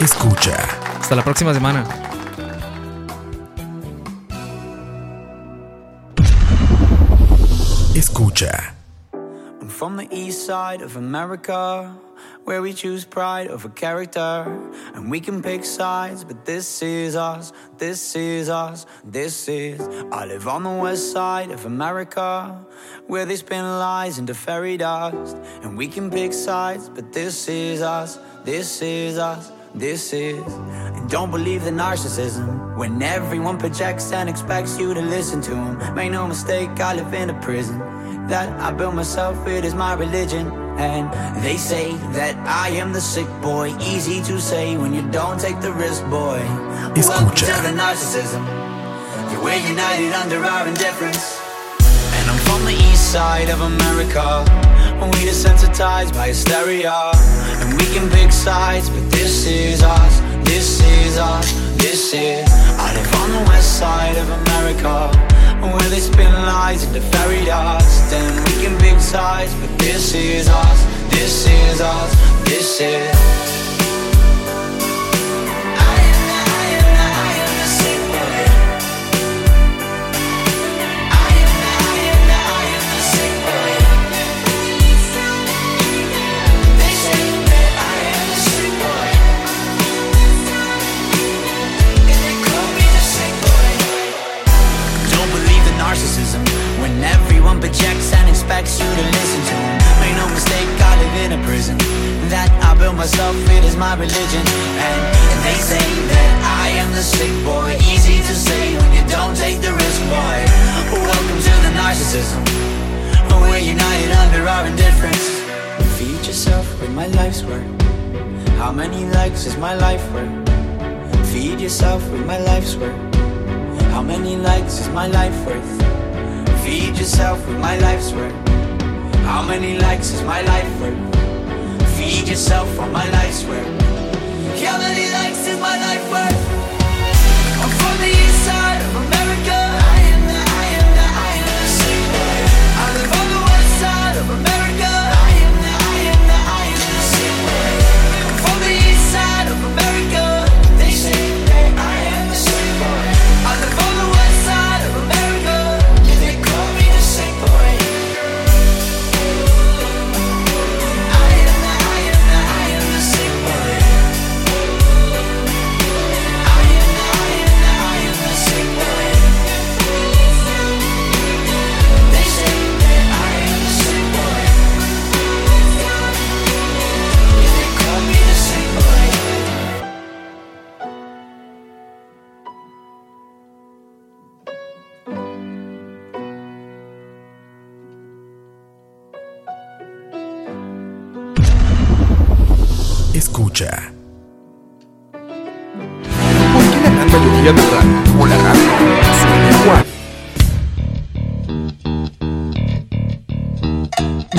[0.00, 0.73] Escucha.
[1.04, 1.84] Hasta la próxima semana.
[7.94, 8.72] Escucha.
[9.60, 11.94] I'm from the east side of America,
[12.44, 14.46] where we choose pride over character.
[14.94, 19.86] And we can pick sides, but this is us, this is us, this is.
[20.10, 22.64] I live on the west side of America,
[23.08, 25.36] where they spin lies into fairy dust.
[25.62, 29.52] And we can pick sides, but this is us, this is us.
[29.76, 35.40] This is, and don't believe the narcissism when everyone projects and expects you to listen
[35.42, 35.94] to them.
[35.96, 37.80] Make no mistake, I live in a prison
[38.28, 40.46] that I built myself, it is my religion.
[40.78, 43.76] And they say that I am the sick boy.
[43.80, 46.38] Easy to say when you don't take the risk, boy.
[46.94, 48.46] Welcome to the narcissism.
[48.46, 51.40] Yeah, we're united under our indifference.
[52.14, 54.44] And I'm from the east side of America.
[55.00, 56.94] When we desensitized by hysteria.
[57.60, 60.20] And we can pick sides, but this is us.
[60.44, 61.52] This is us.
[61.76, 62.48] This is.
[62.78, 65.10] I live on the west side of America.
[65.60, 68.12] Where they spin lies into fairy dust.
[68.12, 70.84] And we can pick sides, but this is us.
[71.10, 72.10] This is us.
[72.44, 73.63] This is.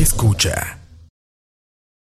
[0.00, 0.79] Escucha.